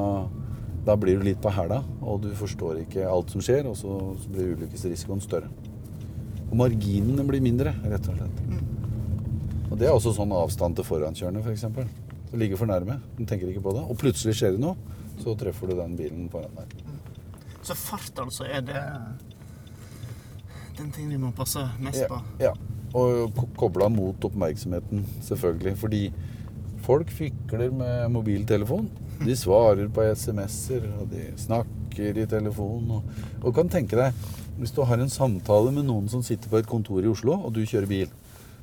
da 0.87 0.97
blir 0.99 1.21
du 1.21 1.27
litt 1.29 1.39
på 1.43 1.53
hæla, 1.55 1.79
og 2.03 2.25
du 2.25 2.33
forstår 2.35 2.83
ikke 2.83 3.07
alt 3.07 3.31
som 3.31 3.43
skjer, 3.43 3.69
og 3.71 3.79
så, 3.79 3.95
så 4.19 4.33
blir 4.33 4.57
ulykkesrisikoen 4.57 5.23
større. 5.23 5.47
Og 6.49 6.57
marginene 6.59 7.23
blir 7.23 7.43
mindre, 7.43 7.71
rett 7.87 8.11
og 8.11 8.19
slett. 8.19 8.43
Og 9.71 9.77
det 9.79 9.87
er 9.87 9.95
også 9.95 10.11
sånn 10.17 10.35
avstand 10.35 10.75
til 10.75 10.83
forankjørende, 10.83 11.45
f.eks. 11.47 11.63
Du 12.31 12.35
ligger 12.39 12.59
for 12.59 12.67
nærme, 12.67 12.99
du 13.15 13.23
tenker 13.23 13.47
ikke 13.47 13.63
på 13.63 13.77
det, 13.77 13.87
og 13.87 13.99
plutselig 13.99 14.35
skjer 14.35 14.57
det 14.57 14.65
noe, 14.65 14.75
så 15.21 15.37
treffer 15.39 15.71
du 15.71 15.79
den 15.79 15.95
bilen 15.95 16.27
foran 16.31 16.59
deg. 16.59 16.90
Så 17.63 17.75
fart 17.77 18.17
altså 18.23 18.47
er 18.49 18.61
det 18.65 18.81
den 20.77 20.91
ting 20.95 21.09
vi 21.11 21.17
må 21.21 21.31
passe 21.35 21.61
mest 21.83 22.07
på. 22.09 22.17
Ja, 22.41 22.49
ja. 22.51 22.53
Og 22.97 23.31
ko- 23.37 23.49
kobla 23.57 23.87
mot 23.89 24.19
oppmerksomheten, 24.27 25.05
selvfølgelig. 25.23 25.75
Fordi 25.79 26.01
folk 26.83 27.11
fikler 27.13 27.71
med 27.71 28.09
mobiltelefon. 28.11 28.89
De 29.21 29.35
svarer 29.37 29.87
på 29.93 30.03
SMS-er, 30.15 30.87
og 30.99 31.09
de 31.13 31.27
snakker 31.37 32.17
i 32.17 32.25
telefon. 32.25 32.89
Og, 32.97 33.03
og 33.45 33.53
kan 33.55 33.69
tenke 33.69 33.95
deg, 33.99 34.13
hvis 34.57 34.73
du 34.75 34.81
har 34.83 34.99
en 34.99 35.09
samtale 35.13 35.71
med 35.71 35.85
noen 35.87 36.09
som 36.11 36.23
sitter 36.25 36.49
på 36.51 36.57
et 36.59 36.67
kontor 36.67 36.99
i 37.05 37.07
Oslo, 37.11 37.37
og 37.45 37.53
du 37.55 37.61
kjører 37.63 37.87
bil, 37.87 38.09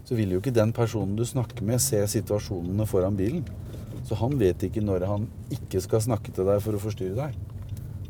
så 0.04 0.16
vil 0.18 0.32
jo 0.34 0.40
ikke 0.42 0.54
den 0.56 0.72
personen 0.72 1.16
du 1.16 1.24
snakker 1.28 1.62
med, 1.64 1.80
se 1.80 2.00
situasjonene 2.08 2.87
foran 2.88 3.16
bilen. 3.16 3.44
Så 4.08 4.16
han 4.18 4.37
vet 4.40 4.62
ikke 4.64 4.82
når 4.84 5.06
han 5.06 5.26
ikke 5.54 5.80
skal 5.84 6.00
snakke 6.04 6.32
til 6.34 6.48
deg 6.48 6.61
for 6.64 6.76
å 6.76 6.82
forstyrre 6.82 7.16
deg. 7.28 7.38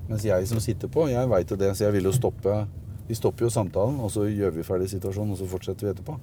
Mens 0.08 0.24
jeg 0.24 0.48
som 0.48 0.60
sitter 0.64 0.90
på, 0.92 1.06
jeg 1.12 1.28
veit 1.28 1.50
jo 1.50 1.58
det, 1.60 1.70
så 1.76 1.86
jeg 1.86 1.98
vil 1.98 2.08
jo 2.08 2.14
stoppe 2.16 2.62
Vi 3.08 3.16
stopper 3.16 3.46
jo 3.46 3.52
samtalen, 3.52 4.00
og 4.04 4.10
så 4.12 4.26
gjør 4.28 4.52
vi 4.52 4.66
ferdig 4.66 4.90
situasjonen, 4.92 5.32
og 5.32 5.38
så 5.40 5.46
fortsetter 5.48 5.86
vi 5.86 5.92
etterpå. 5.94 6.18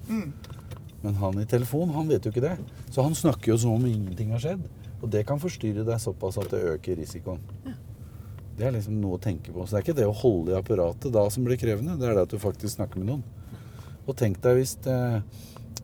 Men 1.02 1.16
han 1.18 1.40
i 1.42 1.46
telefon, 1.50 1.90
han 1.94 2.06
vet 2.06 2.24
jo 2.24 2.30
ikke 2.30 2.44
det. 2.44 2.52
Så 2.94 3.02
han 3.02 3.14
snakker 3.14 3.52
jo 3.52 3.56
som 3.58 3.72
om 3.74 3.86
ingenting 3.86 4.30
har 4.30 4.42
skjedd. 4.42 4.62
Og 5.02 5.10
det 5.10 5.24
kan 5.26 5.42
forstyrre 5.42 5.82
deg 5.86 5.98
såpass 6.02 6.38
at 6.38 6.50
det 6.54 6.62
øker 6.76 6.98
risikoen. 6.98 7.42
Det 8.56 8.64
er 8.68 8.72
liksom 8.72 8.96
noe 9.02 9.18
å 9.18 9.22
tenke 9.22 9.50
på. 9.52 9.66
Så 9.66 9.74
det 9.74 9.80
er 9.80 9.84
ikke 9.84 9.98
det 9.98 10.06
å 10.08 10.14
holde 10.16 10.54
i 10.54 10.58
apparatet 10.58 11.12
da 11.12 11.26
som 11.32 11.44
blir 11.44 11.58
krevende, 11.60 11.98
det 12.00 12.08
er 12.08 12.16
det 12.16 12.24
at 12.28 12.32
du 12.32 12.40
faktisk 12.40 12.78
snakker 12.78 13.02
med 13.02 13.10
noen. 13.10 13.24
Og 14.06 14.14
tenk 14.16 14.38
deg 14.42 14.60
hvis 14.60 14.76
det, 14.86 14.98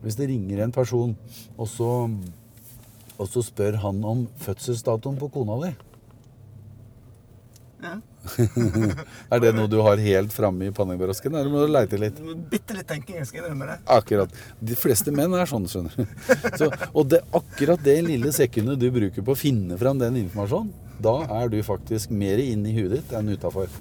hvis 0.01 0.17
det 0.17 0.29
ringer 0.31 0.63
en 0.63 0.73
person, 0.73 1.13
og 1.57 1.67
så, 1.69 1.91
og 3.17 3.27
så 3.29 3.43
spør 3.45 3.77
han 3.83 3.99
om 4.07 4.25
fødselsdatoen 4.41 5.19
på 5.19 5.29
kona 5.35 5.59
di. 5.65 5.73
Ja. 7.83 7.97
Er 9.33 9.41
det 9.43 9.51
noe 9.55 9.67
du 9.67 9.77
har 9.83 9.99
helt 9.99 10.31
framme 10.33 10.69
i 10.69 10.73
pannebrasken, 10.75 11.33
eller 11.35 11.51
må 11.51 11.65
du 11.65 11.73
leite 11.73 11.99
litt? 11.99 12.21
Bitte 12.51 12.77
litt 12.77 12.87
tenking, 12.87 13.17
jeg 13.19 13.27
skal 13.29 13.43
innrømme 13.43 13.67
det. 13.67 13.75
Akkurat. 13.91 14.37
De 14.63 14.77
fleste 14.79 15.11
menn 15.15 15.35
er 15.35 15.49
sånn, 15.49 15.67
skjønner 15.69 15.97
du. 15.97 16.15
Så, 16.61 16.69
og 16.93 17.09
det, 17.11 17.19
akkurat 17.35 17.83
det 17.83 17.97
lille 18.07 18.31
sekundet 18.35 18.79
du 18.79 18.87
bruker 18.95 19.25
på 19.25 19.35
å 19.35 19.39
finne 19.39 19.77
fram 19.81 19.99
den 20.01 20.21
informasjonen, 20.23 20.71
da 21.03 21.17
er 21.41 21.51
du 21.51 21.59
faktisk 21.65 22.13
mer 22.15 22.39
inne 22.39 22.71
i 22.71 22.77
huet 22.77 22.95
ditt 22.95 23.13
enn 23.17 23.33
utafor. 23.33 23.71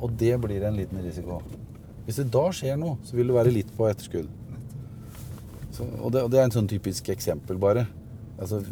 Og 0.00 0.16
det 0.16 0.32
blir 0.40 0.64
en 0.64 0.76
liten 0.78 1.02
risiko. 1.04 1.42
Hvis 2.06 2.20
det 2.22 2.30
da 2.32 2.46
skjer 2.54 2.78
noe, 2.80 2.96
så 3.04 3.18
vil 3.18 3.28
du 3.28 3.36
være 3.36 3.52
litt 3.52 3.72
på 3.76 3.88
etterskudd. 3.90 4.28
Så, 5.74 5.84
og, 6.00 6.12
det, 6.14 6.22
og 6.22 6.30
det 6.32 6.40
er 6.40 6.48
en 6.48 6.54
sånn 6.54 6.70
typisk 6.70 7.10
eksempel, 7.12 7.58
bare. 7.60 7.84
Altså, 8.40 8.62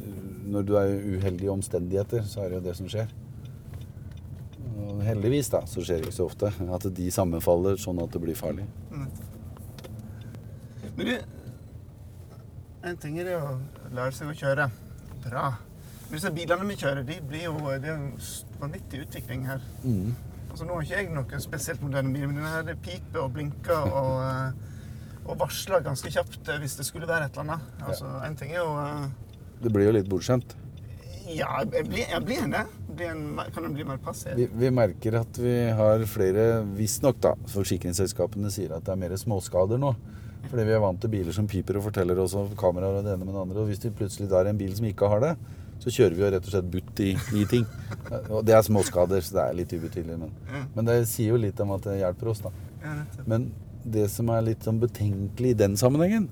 når 0.49 0.65
du 0.69 0.75
er 0.79 0.95
uheldige 1.17 1.53
omstendigheter, 1.53 2.25
så 2.29 2.45
er 2.45 2.53
det 2.53 2.61
jo 2.61 2.65
det 2.69 2.77
som 2.79 2.89
skjer. 2.89 3.11
Og 4.75 5.03
heldigvis 5.07 5.51
da, 5.53 5.63
så 5.71 5.85
skjer 5.85 6.01
det 6.01 6.09
ikke 6.09 6.17
så 6.17 6.27
ofte 6.27 6.51
at 6.51 6.89
de 6.97 7.07
sammenfaller 7.15 7.79
sånn 7.81 8.01
at 8.03 8.15
det 8.15 8.23
blir 8.23 8.39
farlig. 8.39 8.67
Men 10.95 11.07
du, 11.09 11.15
en 12.85 12.99
ting 13.01 13.17
er 13.19 13.31
det 13.31 13.39
å 13.39 13.55
lære 13.95 14.13
seg 14.17 14.31
å 14.31 14.37
kjøre 14.39 14.69
bra. 15.25 15.47
Men 16.05 16.19
disse 16.19 16.33
bilene 16.35 16.69
vi 16.69 16.77
kjører, 16.79 17.03
de 17.07 17.19
blir 17.25 17.47
jo, 17.49 17.57
det 17.81 17.91
er 17.91 17.97
en 17.97 18.11
vanvittig 18.61 19.05
utvikling 19.07 19.47
her. 19.49 19.65
Mm. 19.83 20.13
Altså, 20.51 20.67
nå 20.69 20.77
har 20.77 20.85
ikke 20.87 20.99
jeg 21.01 21.11
noen 21.11 21.43
spesielt 21.43 21.81
moderne 21.83 22.13
bil, 22.15 22.29
men 22.31 22.45
denne 22.45 22.77
piper 22.85 23.25
og 23.25 23.33
blinker 23.35 23.89
og, 23.89 24.13
eh, 24.23 25.23
og 25.25 25.41
varsler 25.41 25.83
ganske 25.83 26.13
kjapt 26.15 26.51
eh, 26.53 26.61
hvis 26.63 26.77
det 26.79 26.87
skulle 26.87 27.09
være 27.11 27.27
et 27.27 27.39
eller 27.39 27.57
annet. 27.57 27.73
Altså, 27.89 28.11
en 28.23 28.37
ting 28.39 28.53
er 28.55 28.61
jo 28.61 28.69
uh... 28.77 29.09
Det 29.65 29.73
blir 29.75 29.89
jo 29.89 29.97
litt 29.97 30.11
bortskjemt. 30.13 30.55
Ja, 31.25 31.65
jeg 31.65 31.89
blir, 31.89 32.05
jeg 32.05 32.23
blir 32.29 32.47
det. 32.53 32.63
En, 33.05 33.41
kan 33.55 33.67
den 33.67 33.75
bli 33.75 33.87
mer 33.87 33.99
passiv? 34.03 34.37
Vi, 34.39 34.49
vi 34.61 34.71
merker 34.75 35.19
at 35.21 35.39
vi 35.41 35.55
har 35.79 36.05
flere, 36.11 36.63
visstnok 36.77 37.19
da, 37.25 37.35
forsikringsselskapene 37.53 38.53
sier 38.55 38.77
at 38.77 38.87
det 38.87 38.95
er 38.95 39.01
mer 39.01 39.17
småskader 39.21 39.81
nå. 39.81 39.95
Fordi 40.45 40.65
vi 40.69 40.75
er 40.77 40.83
vant 40.83 41.01
til 41.01 41.11
biler 41.13 41.35
som 41.35 41.49
piper 41.51 41.81
og 41.81 41.87
forteller 41.89 42.19
oss 42.21 42.35
om 42.39 42.51
kameraer 42.59 43.01
og 43.01 43.07
det 43.07 43.15
ene 43.17 43.27
med 43.27 43.35
det 43.35 43.43
andre. 43.43 43.63
Og 43.63 43.71
hvis 43.71 43.83
det 43.83 43.95
plutselig 43.97 44.29
er 44.29 44.51
en 44.51 44.61
bil 44.61 44.75
som 44.77 44.87
ikke 44.89 45.09
har 45.11 45.25
det, 45.25 45.35
så 45.83 45.93
kjører 45.93 46.17
vi 46.17 46.23
jo 46.23 46.31
rett 46.33 46.47
og 46.47 46.55
slett 46.55 46.71
butt 46.73 47.01
i, 47.03 47.11
i 47.37 47.45
ting. 47.51 47.65
Og 48.31 48.45
det 48.47 48.55
er 48.57 48.65
småskader, 48.65 49.25
så 49.25 49.39
det 49.39 49.45
er 49.45 49.59
litt 49.59 49.75
ubetydelig. 49.75 50.19
Men, 50.21 50.33
men 50.77 50.89
det 50.89 51.01
sier 51.11 51.35
jo 51.35 51.41
litt 51.41 51.61
om 51.65 51.75
at 51.77 51.89
det 51.89 51.99
hjelper 52.01 52.31
oss, 52.33 52.45
da. 52.45 52.53
Ja. 52.85 52.95
Men 53.29 53.51
det 53.85 54.07
som 54.13 54.31
er 54.33 54.47
litt 54.47 54.65
sånn 54.65 54.81
betenkelig 54.81 55.53
i 55.53 55.59
den 55.65 55.77
sammenhengen, 55.81 56.29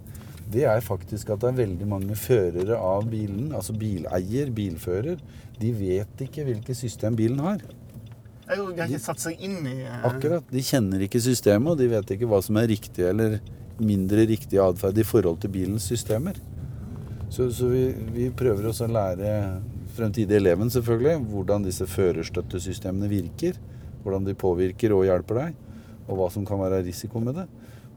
det 0.53 0.65
er 0.69 0.85
faktisk 0.85 1.33
at 1.33 1.43
det 1.43 1.51
er 1.51 1.61
veldig 1.63 1.89
mange 1.89 2.17
førere 2.19 2.77
av 2.77 3.07
bilen, 3.11 3.53
altså 3.57 3.75
bileier, 3.79 4.53
bilfører, 4.53 5.21
de 5.63 5.71
vet 5.77 6.27
ikke 6.27 6.45
hvilket 6.49 6.79
system 6.79 7.17
bilen 7.19 7.41
har. 7.43 7.63
De 8.53 8.59
har 8.59 8.89
ikke 8.89 9.01
satt 9.01 9.23
seg 9.23 9.41
inn 9.45 9.61
i 9.71 9.79
eh, 9.87 10.07
Akkurat. 10.09 10.45
De 10.51 10.63
kjenner 10.67 11.05
ikke 11.07 11.21
systemet, 11.23 11.73
og 11.73 11.79
de 11.81 11.89
vet 11.93 12.15
ikke 12.17 12.29
hva 12.29 12.43
som 12.45 12.59
er 12.61 12.69
riktig 12.73 13.07
eller 13.09 13.39
mindre 13.83 14.27
riktig 14.29 14.61
atferd 14.61 14.99
i 14.99 15.07
forhold 15.07 15.41
til 15.43 15.53
bilens 15.55 15.87
systemer. 15.89 16.37
Så, 17.33 17.49
så 17.55 17.71
vi, 17.71 17.87
vi 18.13 18.29
prøver 18.37 18.69
også 18.69 18.89
å 18.89 18.93
lære 18.93 19.31
fremtidige 19.97 20.41
eleven 20.41 20.71
selvfølgelig 20.73 21.31
hvordan 21.33 21.65
disse 21.65 21.87
førerstøttesystemene 21.89 23.09
virker. 23.11 23.57
Hvordan 24.03 24.27
de 24.27 24.35
påvirker 24.37 24.93
og 24.97 25.07
hjelper 25.07 25.39
deg, 25.39 25.59
og 26.09 26.19
hva 26.19 26.29
som 26.35 26.45
kan 26.47 26.61
være 26.61 26.83
risiko 26.85 27.23
med 27.23 27.39
det. 27.39 27.47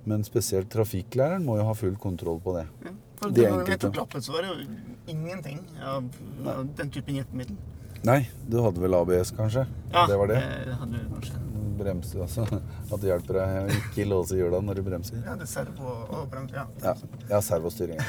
Men 0.06 0.26
spesielt 0.26 0.70
trafikklæreren 0.74 1.46
må 1.46 1.58
jo 1.60 1.66
ha 1.70 1.74
full 1.78 1.96
kontroll 2.02 2.42
på 2.44 2.58
det. 2.60 2.66
Ja. 2.86 2.94
For 3.16 3.32
Det 3.32 3.46
er 3.46 3.50
jeg 3.50 3.60
enkelt, 3.62 3.82
tok 3.82 3.98
lappen, 4.02 4.22
så 4.22 4.36
var 4.36 4.46
det 4.46 4.52
jo 4.52 5.14
ingenting 5.14 5.62
av, 5.82 6.10
av 6.52 6.66
den 6.78 6.92
typen 6.94 7.18
hjelpemiddel. 7.18 7.58
Nei, 8.06 8.20
du 8.46 8.60
hadde 8.62 8.82
vel 8.84 8.94
ABS, 8.94 9.32
kanskje? 9.34 9.64
Ja, 9.94 10.06
Det 10.06 10.18
var 10.20 10.30
det? 10.30 10.42
det 10.68 10.76
hadde 10.82 11.00
du 11.00 11.14
kanskje. 11.16 11.40
Bremse, 11.76 12.20
altså. 12.22 12.46
At 12.92 13.02
det 13.02 13.10
hjelper 13.10 13.40
deg 13.40 13.56
å 13.56 13.80
ikke 13.80 14.06
låse 14.08 14.38
hjula 14.38 14.62
når 14.64 14.80
du 14.80 14.84
bremser. 14.86 15.24
Ja, 15.26 15.34
det 15.40 15.48
servo 15.50 15.96
og 16.06 16.28
brems, 16.32 16.54
ja. 16.54 16.68
Ja, 16.84 16.94
ja 17.32 17.42
servostyring. 17.44 18.00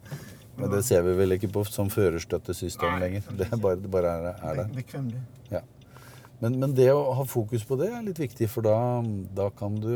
Men 0.58 0.72
det 0.72 0.82
ser 0.88 1.04
vi 1.04 1.14
vel 1.18 1.36
ikke 1.36 1.50
på 1.52 1.62
som 1.68 1.88
førerstøttesystem 1.92 2.98
lenger. 3.00 3.24
Det 3.38 3.48
er 3.52 3.60
bare, 3.60 3.78
det 3.80 3.90
bare 3.92 4.12
er, 4.18 4.28
er 4.40 4.60
der. 4.62 4.70
Bekvemmelig. 4.72 5.20
Ja. 5.52 5.60
Men, 6.40 6.58
men 6.60 6.74
det 6.76 6.90
å 6.92 7.14
ha 7.16 7.24
fokus 7.28 7.64
på 7.64 7.78
det 7.80 7.90
er 7.92 8.04
litt 8.04 8.18
viktig, 8.20 8.48
for 8.52 8.64
da, 8.64 8.76
da, 9.36 9.48
kan 9.56 9.76
du, 9.80 9.92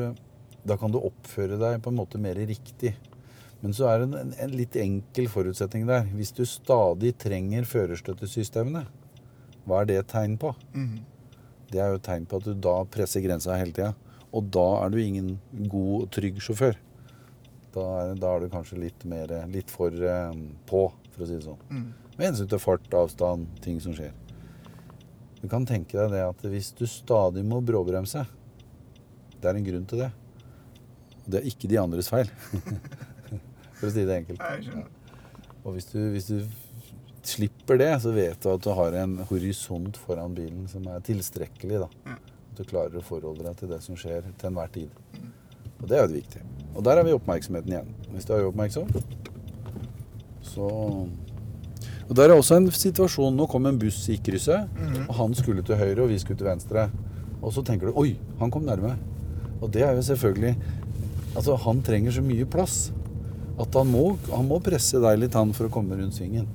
da 0.66 0.76
kan 0.80 0.92
du 0.92 1.00
oppføre 1.00 1.58
deg 1.60 1.80
på 1.82 1.92
en 1.92 1.98
måte 2.00 2.20
mer 2.20 2.38
riktig. 2.38 2.94
Men 3.60 3.74
så 3.76 3.90
er 3.90 4.00
det 4.00 4.20
en, 4.20 4.34
en 4.40 4.56
litt 4.56 4.76
enkel 4.80 5.28
forutsetning 5.32 5.86
der. 5.88 6.06
Hvis 6.16 6.32
du 6.36 6.44
stadig 6.48 7.12
trenger 7.20 7.68
førerstøttesystemene, 7.68 8.86
hva 9.68 9.82
er 9.82 9.90
det 9.90 9.98
et 10.00 10.12
tegn 10.12 10.38
på? 10.40 10.54
Mm. 10.72 11.00
Det 11.70 11.80
er 11.80 11.92
jo 11.92 12.00
et 12.00 12.06
tegn 12.06 12.24
på 12.28 12.40
at 12.40 12.48
du 12.48 12.54
da 12.56 12.78
presser 12.90 13.24
grensa 13.24 13.58
hele 13.60 13.76
tida. 13.76 13.92
Og 14.36 14.46
da 14.54 14.66
er 14.84 14.92
du 14.92 15.00
ingen 15.02 15.34
god 15.70 16.08
trygg 16.14 16.40
sjåfør. 16.42 16.78
Da 17.74 17.84
er, 18.00 18.16
da 18.18 18.32
er 18.34 18.42
du 18.42 18.52
kanskje 18.52 18.80
litt, 18.80 19.04
mer, 19.06 19.30
litt 19.50 19.70
for 19.70 19.94
eh, 19.94 20.32
på, 20.66 20.86
for 21.12 21.24
å 21.24 21.28
si 21.28 21.36
det 21.36 21.44
sånn. 21.44 21.60
Mm. 21.70 21.84
Med 22.16 22.26
hensyn 22.26 22.50
til 22.50 22.62
fart, 22.62 22.88
avstand, 22.96 23.46
ting 23.64 23.78
som 23.82 23.94
skjer. 23.96 24.14
Du 25.40 25.46
kan 25.48 25.64
tenke 25.68 25.96
deg 25.96 26.16
det 26.16 26.24
at 26.26 26.42
hvis 26.52 26.72
du 26.76 26.84
stadig 26.90 27.40
må 27.48 27.62
bråbremse 27.64 28.26
Det 29.40 29.48
er 29.48 29.56
en 29.56 29.64
grunn 29.64 29.86
til 29.88 30.02
det. 30.02 30.10
Det 31.30 31.40
er 31.40 31.50
ikke 31.50 31.70
de 31.70 31.78
andres 31.80 32.10
feil. 32.10 32.30
for 33.80 33.88
å 33.88 33.92
si 33.94 34.04
det 34.04 34.18
enkelt. 34.20 34.42
Og 35.64 35.76
hvis 35.76 35.88
du, 35.92 35.98
hvis 36.14 36.28
du 36.30 36.36
slipper 37.26 37.80
det, 37.80 37.90
så 38.02 38.12
vet 38.14 38.40
du 38.42 38.50
at 38.52 38.64
du 38.64 38.70
har 38.76 38.96
en 39.02 39.18
horisont 39.28 39.96
foran 40.00 40.34
bilen 40.36 40.66
som 40.70 40.86
er 40.92 41.02
tilstrekkelig. 41.04 41.82
da. 41.84 42.16
At 42.16 42.60
du 42.60 42.64
klarer 42.68 43.00
å 43.00 43.04
forholde 43.04 43.44
deg 43.46 43.58
til 43.60 43.72
det 43.72 43.80
som 43.84 43.98
skjer 43.98 44.28
til 44.30 44.50
enhver 44.50 44.72
tid. 44.74 44.92
Og 45.80 45.88
det 45.88 45.96
er 45.96 46.04
jo 46.04 46.12
det 46.12 46.20
viktige. 46.20 46.46
Og 46.74 46.84
der 46.86 47.00
har 47.00 47.06
vi 47.06 47.16
oppmerksomheten 47.16 47.74
igjen. 47.74 47.92
Hvis 48.14 48.28
du 48.28 48.34
er 48.36 48.46
uoppmerksom, 48.46 48.88
så 50.50 50.70
Og 52.10 52.16
der 52.18 52.32
er 52.32 52.34
også 52.34 52.56
en 52.58 52.64
situasjon 52.74 53.36
Nå 53.38 53.44
kom 53.46 53.68
en 53.68 53.76
buss 53.78 54.00
i 54.10 54.16
krysset, 54.18 54.66
og 55.06 55.12
han 55.14 55.34
skulle 55.38 55.62
til 55.62 55.78
høyre, 55.78 56.02
og 56.02 56.08
vi 56.10 56.18
skulle 56.18 56.40
til 56.40 56.48
venstre. 56.48 56.88
Og 57.40 57.52
så 57.54 57.62
tenker 57.62 57.86
du 57.86 57.92
'oi, 57.94 58.18
han 58.40 58.50
kom 58.50 58.66
nærme'. 58.66 58.96
Og 59.62 59.72
det 59.72 59.82
er 59.82 59.92
jo 59.94 60.02
selvfølgelig 60.02 60.56
Altså, 61.36 61.56
han 61.62 61.82
trenger 61.86 62.16
så 62.16 62.24
mye 62.24 62.48
plass 62.50 62.90
at 63.60 63.76
han 63.76 63.90
må, 63.92 64.14
han 64.30 64.46
må 64.48 64.58
presse 64.64 65.00
deg 65.02 65.18
litt 65.20 65.36
han 65.36 65.52
for 65.56 65.68
å 65.68 65.72
komme 65.72 65.98
rundt 65.98 66.16
svingen. 66.16 66.46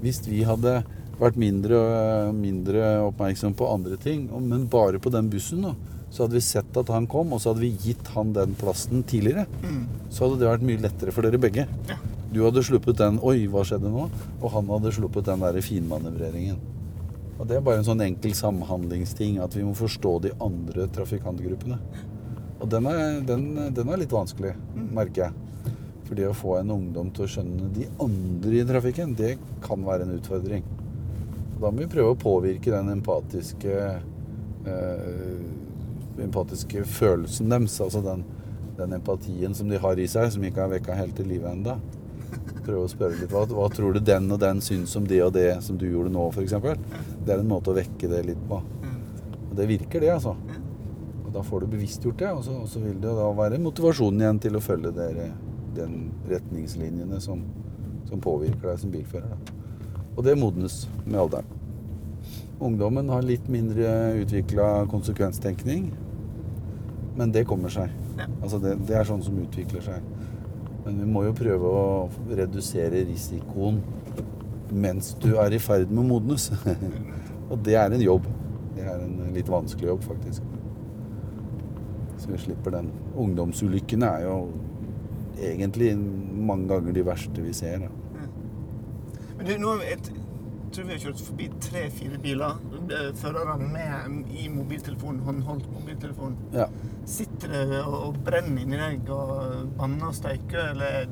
Hvis 0.00 0.22
vi 0.24 0.42
hadde 0.48 0.78
vært 1.20 1.36
mindre, 1.38 1.78
mindre 2.34 2.94
oppmerksom 3.04 3.54
på 3.58 3.68
andre 3.70 3.98
ting, 4.00 4.26
men 4.48 4.64
bare 4.70 4.98
på 5.02 5.12
den 5.12 5.28
bussen, 5.30 5.66
da, 5.66 5.74
så 6.14 6.24
hadde 6.24 6.38
vi 6.38 6.44
sett 6.46 6.76
at 6.78 6.90
han 6.94 7.06
kom, 7.10 7.34
og 7.34 7.42
så 7.42 7.52
hadde 7.52 7.64
vi 7.66 7.74
gitt 7.84 8.08
han 8.14 8.32
den 8.32 8.54
plassen 8.58 9.04
tidligere. 9.06 9.44
Så 10.08 10.24
hadde 10.24 10.40
det 10.40 10.50
vært 10.50 10.66
mye 10.66 10.82
lettere 10.86 11.14
for 11.14 11.26
dere 11.26 11.40
begge. 11.42 11.66
Ja. 11.90 11.98
Du 12.34 12.40
hadde 12.42 12.64
sluppet 12.66 12.98
den 12.98 13.20
'oi, 13.22 13.46
hva 13.46 13.62
skjedde 13.62 13.90
nå?' 13.90 14.08
og 14.40 14.48
han 14.50 14.70
hadde 14.72 14.94
sluppet 14.94 15.28
den 15.28 15.44
der 15.44 15.60
finmanøvreringen. 15.62 16.56
Og 17.38 17.46
Det 17.46 17.56
er 17.56 17.60
bare 17.66 17.78
en 17.78 17.86
sånn 17.86 18.02
enkel 18.02 18.34
samhandlingsting, 18.34 19.38
at 19.42 19.54
vi 19.54 19.62
må 19.66 19.74
forstå 19.74 20.22
de 20.22 20.32
andre 20.40 20.86
trafikantgruppene. 20.86 21.78
Og 22.64 22.70
den 22.72 22.86
er, 22.88 23.18
den, 23.28 23.42
den 23.76 23.90
er 23.92 24.00
litt 24.00 24.12
vanskelig, 24.14 24.54
merker 24.96 25.26
jeg. 25.26 25.72
For 26.04 26.16
det 26.16 26.30
å 26.30 26.36
få 26.36 26.54
en 26.58 26.72
ungdom 26.72 27.10
til 27.12 27.26
å 27.26 27.32
skjønne 27.34 27.68
de 27.74 27.84
andre 28.00 28.56
i 28.56 28.64
trafikken, 28.68 29.12
det 29.18 29.34
kan 29.64 29.84
være 29.84 30.06
en 30.06 30.14
utfordring. 30.16 30.64
Da 31.58 31.68
må 31.68 31.82
vi 31.82 31.90
prøve 31.92 32.14
å 32.14 32.20
påvirke 32.20 32.72
den 32.72 32.88
empatiske 32.96 33.76
eh, 33.84 35.44
empatiske 36.24 36.86
følelsen 36.88 37.52
deres. 37.52 37.76
Altså 37.84 38.00
den, 38.04 38.24
den 38.78 38.96
empatien 38.96 39.54
som 39.56 39.68
de 39.68 39.80
har 39.80 40.00
i 40.00 40.08
seg, 40.08 40.30
som 40.32 40.48
ikke 40.48 40.64
er 40.64 40.74
vekka 40.78 40.96
helt 40.98 41.16
til 41.20 41.28
livet 41.34 41.52
enda. 41.52 41.78
Prøve 42.64 42.86
å 42.86 42.90
spørre 42.90 43.20
litt 43.20 43.32
hva, 43.32 43.44
hva 43.50 43.68
tror 43.72 43.94
du 43.94 44.00
den 44.00 44.32
og 44.32 44.40
den 44.42 44.64
syns 44.64 44.96
om 44.96 45.04
det 45.08 45.20
og 45.24 45.34
det 45.36 45.50
som 45.66 45.76
du 45.80 45.84
gjorde 45.90 46.12
nå, 46.14 46.30
f.eks. 46.32 46.56
Det 47.24 47.34
er 47.34 47.40
en 47.40 47.50
måte 47.50 47.72
å 47.72 47.76
vekke 47.76 48.10
det 48.10 48.24
litt 48.32 48.44
på. 48.48 48.60
Og 49.50 49.56
det 49.58 49.68
virker, 49.68 50.00
det, 50.00 50.14
altså. 50.16 50.34
Da 51.34 51.42
får 51.42 51.64
du 51.64 51.72
bevisstgjort 51.72 52.18
det, 52.18 52.30
og 52.30 52.44
så, 52.46 52.54
og 52.62 52.68
så 52.70 52.80
vil 52.82 53.00
det 53.02 53.10
da 53.18 53.26
være 53.34 53.58
motivasjonen 53.62 54.22
igjen 54.22 54.40
til 54.44 54.58
å 54.58 54.62
følge 54.62 54.92
dere, 54.94 55.32
den 55.74 56.12
retningslinjene 56.30 57.18
som, 57.22 57.42
som 58.06 58.22
påvirker 58.22 58.68
deg 58.70 58.78
som 58.84 58.92
bilfører. 58.94 59.34
Da. 59.34 59.56
Og 60.14 60.22
det 60.22 60.36
modnes 60.38 60.84
med 61.02 61.18
alderen. 61.24 61.50
Ungdommen 62.62 63.10
har 63.10 63.26
litt 63.26 63.48
mindre 63.50 64.14
utvikla 64.22 64.86
konsekvenstenkning, 64.92 65.88
men 67.18 67.34
det 67.34 67.42
kommer 67.50 67.72
seg. 67.72 67.90
Altså 68.38 68.60
det, 68.62 68.76
det 68.86 68.94
er 69.00 69.08
sånn 69.08 69.24
som 69.26 69.42
utvikler 69.42 69.82
seg. 69.82 70.06
Men 70.84 71.02
vi 71.02 71.10
må 71.16 71.24
jo 71.26 71.34
prøve 71.34 71.66
å 71.66 71.84
redusere 72.30 73.02
risikoen 73.08 73.82
mens 74.74 75.12
du 75.22 75.34
er 75.40 75.54
i 75.54 75.60
ferd 75.62 75.90
med 75.90 76.04
å 76.04 76.08
modnes. 76.14 76.50
Og 77.50 77.58
det 77.66 77.74
er 77.78 77.94
en 77.94 78.02
jobb. 78.06 78.30
Det 78.74 78.86
er 78.86 79.02
en 79.02 79.34
litt 79.34 79.50
vanskelig 79.50 79.90
jobb, 79.90 80.06
faktisk. 80.06 80.53
Så 82.24 82.32
vi 82.32 82.38
slipper 82.40 82.72
den. 82.72 82.88
Ungdomsulykkene 83.20 84.08
er 84.16 84.22
jo 84.24 84.36
egentlig 85.36 85.90
mange 86.48 86.70
ganger 86.70 86.94
de 86.96 87.02
verste 87.04 87.42
vi 87.44 87.52
ser. 87.52 87.84
ja. 87.84 87.90
Men 89.36 89.46
du, 89.46 89.52
nå 89.60 89.74
et, 89.84 90.08
tror 90.72 90.86
vi 90.86 90.94
har 90.94 91.02
kjørt 91.02 91.20
forbi 91.26 91.48
tre-fire 91.60 92.20
biler. 92.22 92.62
Førerne 93.20 93.68
med 93.68 94.32
i 94.40 94.46
mobiltelefonen, 94.48 95.20
håndholdt 95.26 95.68
mobiltelefon. 95.74 96.38
Ja. 96.54 96.70
Sitter 97.04 97.52
det 97.52 97.82
og, 97.82 97.98
og 98.06 98.22
brenner 98.24 98.62
inni 98.62 98.80
deg 98.80 99.12
og 99.12 99.68
banner 99.76 100.08
og 100.08 100.16
steiker, 100.16 100.72
eller 100.72 101.10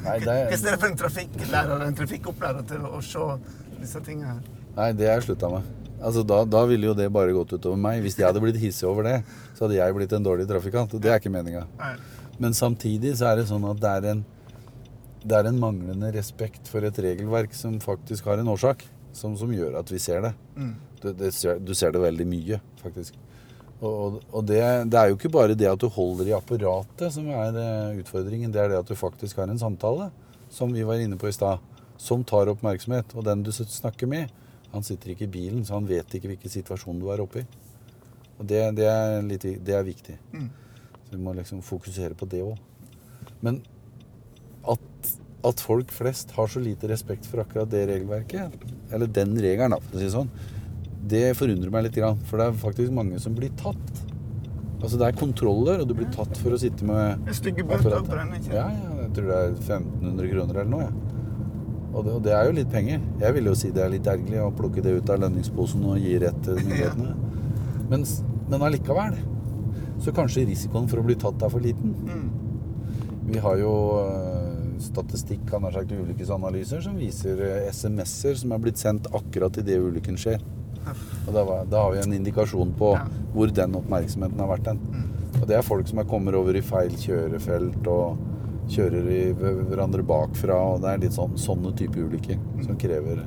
Nei, 0.00 0.14
det 0.22 0.24
Hva 0.24 0.36
er, 0.36 0.52
er 0.54 0.62
det 0.62 0.78
for 0.78 0.88
en 0.88 0.96
trafikklærer, 1.02 1.82
en 1.84 1.98
trafikkopplærer 1.98 2.64
til 2.70 2.86
å 2.86 3.02
se 3.04 3.26
disse 3.80 4.00
tingene 4.06 4.38
her? 4.38 4.56
nei, 4.76 4.92
det 4.96 5.10
har 5.10 5.18
jeg 5.18 5.26
slutta 5.28 5.50
med. 5.52 5.79
Altså, 6.00 6.24
da, 6.24 6.42
da 6.48 6.64
ville 6.68 6.88
jo 6.88 6.96
det 6.96 7.10
bare 7.12 7.34
gått 7.36 7.52
utover 7.54 7.78
meg. 7.80 8.00
Hvis 8.04 8.18
jeg 8.18 8.26
hadde 8.26 8.42
blitt 8.42 8.58
hissig 8.60 8.88
over 8.88 9.06
det, 9.06 9.16
så 9.54 9.66
hadde 9.66 9.78
jeg 9.78 9.96
blitt 9.96 10.12
en 10.16 10.26
dårlig 10.26 10.48
trafikant. 10.48 10.96
Det 10.96 11.12
er 11.12 11.20
ikke 11.20 11.32
meninga. 11.32 11.66
Men 12.40 12.56
samtidig 12.56 13.14
så 13.20 13.30
er 13.30 13.40
det 13.40 13.50
sånn 13.50 13.66
at 13.68 13.80
det 13.82 13.96
er 13.98 14.12
en 14.14 14.22
det 15.20 15.36
er 15.36 15.50
en 15.50 15.58
manglende 15.60 16.10
respekt 16.14 16.68
for 16.70 16.84
et 16.86 16.98
regelverk 17.04 17.52
som 17.56 17.76
faktisk 17.82 18.30
har 18.30 18.40
en 18.40 18.48
årsak, 18.48 18.86
som, 19.12 19.34
som 19.36 19.50
gjør 19.52 19.76
at 19.80 19.90
vi 19.92 20.00
ser 20.00 20.22
det. 20.24 20.30
Mm. 20.56 20.70
Du, 21.00 21.10
det 21.16 21.32
ser, 21.36 21.60
du 21.60 21.74
ser 21.76 21.92
det 21.92 22.02
veldig 22.02 22.26
mye, 22.28 22.60
faktisk. 22.80 23.18
Og, 23.80 23.90
og, 23.90 24.16
og 24.36 24.46
det, 24.48 24.60
det 24.92 25.00
er 25.00 25.10
jo 25.10 25.18
ikke 25.18 25.32
bare 25.32 25.56
det 25.56 25.68
at 25.68 25.80
du 25.80 25.88
holder 25.92 26.30
i 26.30 26.36
apparatet 26.36 27.14
som 27.14 27.28
er 27.32 27.56
eh, 27.56 28.00
utfordringen, 28.02 28.52
det 28.52 28.62
er 28.62 28.72
det 28.72 28.80
at 28.80 28.88
du 28.88 28.96
faktisk 28.96 29.40
har 29.40 29.48
en 29.48 29.60
samtale, 29.60 30.10
som 30.52 30.72
vi 30.72 30.84
var 30.88 31.00
inne 31.00 31.20
på 31.20 31.30
i 31.30 31.36
stad, 31.36 31.62
som 32.00 32.24
tar 32.24 32.50
oppmerksomhet. 32.52 33.12
Og 33.16 33.24
den 33.28 33.44
du 33.44 33.52
snakker 33.52 34.08
med, 34.10 34.32
han 34.70 34.86
sitter 34.86 35.14
ikke 35.14 35.26
i 35.26 35.34
bilen, 35.34 35.64
så 35.66 35.78
han 35.78 35.88
vet 35.88 36.14
ikke 36.14 36.30
hvilken 36.30 36.52
situasjon 36.52 37.00
du 37.02 37.08
er 37.10 37.22
oppe 37.24 37.42
i. 37.42 37.46
Og 38.40 38.46
det, 38.48 38.60
det, 38.78 38.86
er, 38.88 39.18
litt, 39.26 39.44
det 39.66 39.74
er 39.76 39.84
viktig. 39.84 40.16
Mm. 40.32 40.48
Så 41.04 41.16
vi 41.16 41.22
må 41.22 41.34
liksom 41.36 41.64
fokusere 41.64 42.16
på 42.16 42.28
det 42.30 42.44
òg. 42.44 42.54
Men 43.44 43.58
at, 44.70 45.10
at 45.46 45.64
folk 45.64 45.92
flest 45.92 46.32
har 46.36 46.48
så 46.48 46.62
lite 46.62 46.88
respekt 46.88 47.28
for 47.28 47.42
akkurat 47.42 47.68
det 47.72 47.86
regelverket, 47.90 48.54
eller 48.94 49.10
den 49.10 49.36
regelen, 49.42 49.76
for 49.88 49.98
å 49.98 50.00
si 50.00 50.08
det 50.08 50.14
sånn, 50.14 50.32
det 51.10 51.24
forundrer 51.36 51.72
meg 51.74 51.88
litt. 51.88 52.00
For 52.28 52.40
det 52.40 52.48
er 52.48 52.62
faktisk 52.62 52.94
mange 52.94 53.20
som 53.20 53.36
blir 53.36 53.52
tatt. 53.60 54.06
Altså 54.80 54.96
Det 54.96 55.10
er 55.10 55.16
kontroller, 55.20 55.82
og 55.82 55.88
du 55.90 55.96
blir 55.98 56.08
tatt 56.14 56.38
for 56.40 56.56
å 56.56 56.58
sitte 56.60 56.86
med 56.88 57.28
stygge 57.36 57.66
bøter 57.68 57.98
og 57.98 58.08
den, 58.08 58.32
ikke 58.38 58.54
Ja, 58.54 58.68
ja, 58.72 58.92
jeg 59.02 59.10
tror 59.18 59.26
det 59.28 59.40
er 59.40 59.50
1500 59.58 60.30
kroner 60.30 60.60
eller 60.62 60.70
noe. 60.72 60.86
Ja. 60.86 61.09
Og, 61.92 62.04
det, 62.06 62.12
og 62.14 62.22
det 62.22 62.32
er 62.36 62.44
jo 62.46 62.52
litt 62.54 62.70
penger. 62.70 63.00
Jeg 63.20 63.34
vil 63.34 63.48
jo 63.50 63.54
si 63.58 63.70
det 63.74 63.82
er 63.82 63.90
litt 63.90 64.06
ergerlig 64.06 64.38
å 64.44 64.52
plukke 64.54 64.82
det 64.84 64.92
ut 65.00 65.10
av 65.10 65.18
lønningsposen 65.24 65.82
og 65.90 65.98
gi 65.98 66.18
rett 66.22 66.38
til 66.46 66.60
myndighetene. 66.60 67.14
Men, 67.90 68.04
men 68.52 68.62
allikevel 68.68 69.16
så 70.00 70.12
kanskje 70.16 70.46
risikoen 70.48 70.86
for 70.88 71.02
å 71.02 71.04
bli 71.04 71.16
tatt 71.20 71.42
er 71.42 71.50
for 71.52 71.60
liten. 71.60 71.90
Mm. 72.06 72.28
Vi 73.30 73.42
har 73.42 73.58
jo 73.60 73.72
eh, 74.00 74.78
statistikk, 74.80 75.42
han 75.52 75.66
har 75.66 75.74
sagt 75.76 75.92
ulykkesanalyser, 75.92 76.80
som 76.86 76.96
viser 76.96 77.42
eh, 77.44 77.66
SMS-er 77.74 78.38
som 78.40 78.54
er 78.56 78.62
blitt 78.64 78.80
sendt 78.80 79.10
akkurat 79.14 79.58
idet 79.60 79.76
ulykken 79.82 80.16
skjer. 80.18 80.40
Og 81.26 81.34
da, 81.36 81.42
var- 81.44 81.66
da 81.68 81.82
har 81.84 81.92
vi 81.92 82.00
en 82.06 82.14
indikasjon 82.16 82.72
på 82.78 82.94
Ja. 82.96 83.04
hvor 83.34 83.52
den 83.54 83.74
oppmerksomheten 83.76 84.40
har 84.40 84.48
vært 84.54 84.70
den. 84.70 84.80
Og 85.42 85.44
det 85.50 85.58
er 85.58 85.66
folk 85.66 85.86
som 85.90 85.98
er 86.00 86.08
kommer 86.08 86.34
over 86.38 86.56
i 86.56 86.62
feil 86.64 86.94
kjørefelt 86.98 87.86
og 87.92 88.16
kjører 88.70 89.12
i 89.12 89.20
hverandre 89.34 90.06
bakfra. 90.06 90.58
Og 90.74 90.84
det 90.84 90.94
er 90.94 91.04
litt 91.06 91.16
sånn, 91.16 91.36
sånne 91.40 91.74
type 91.78 92.00
ulykker 92.00 92.40
som 92.66 92.78
krever 92.80 93.24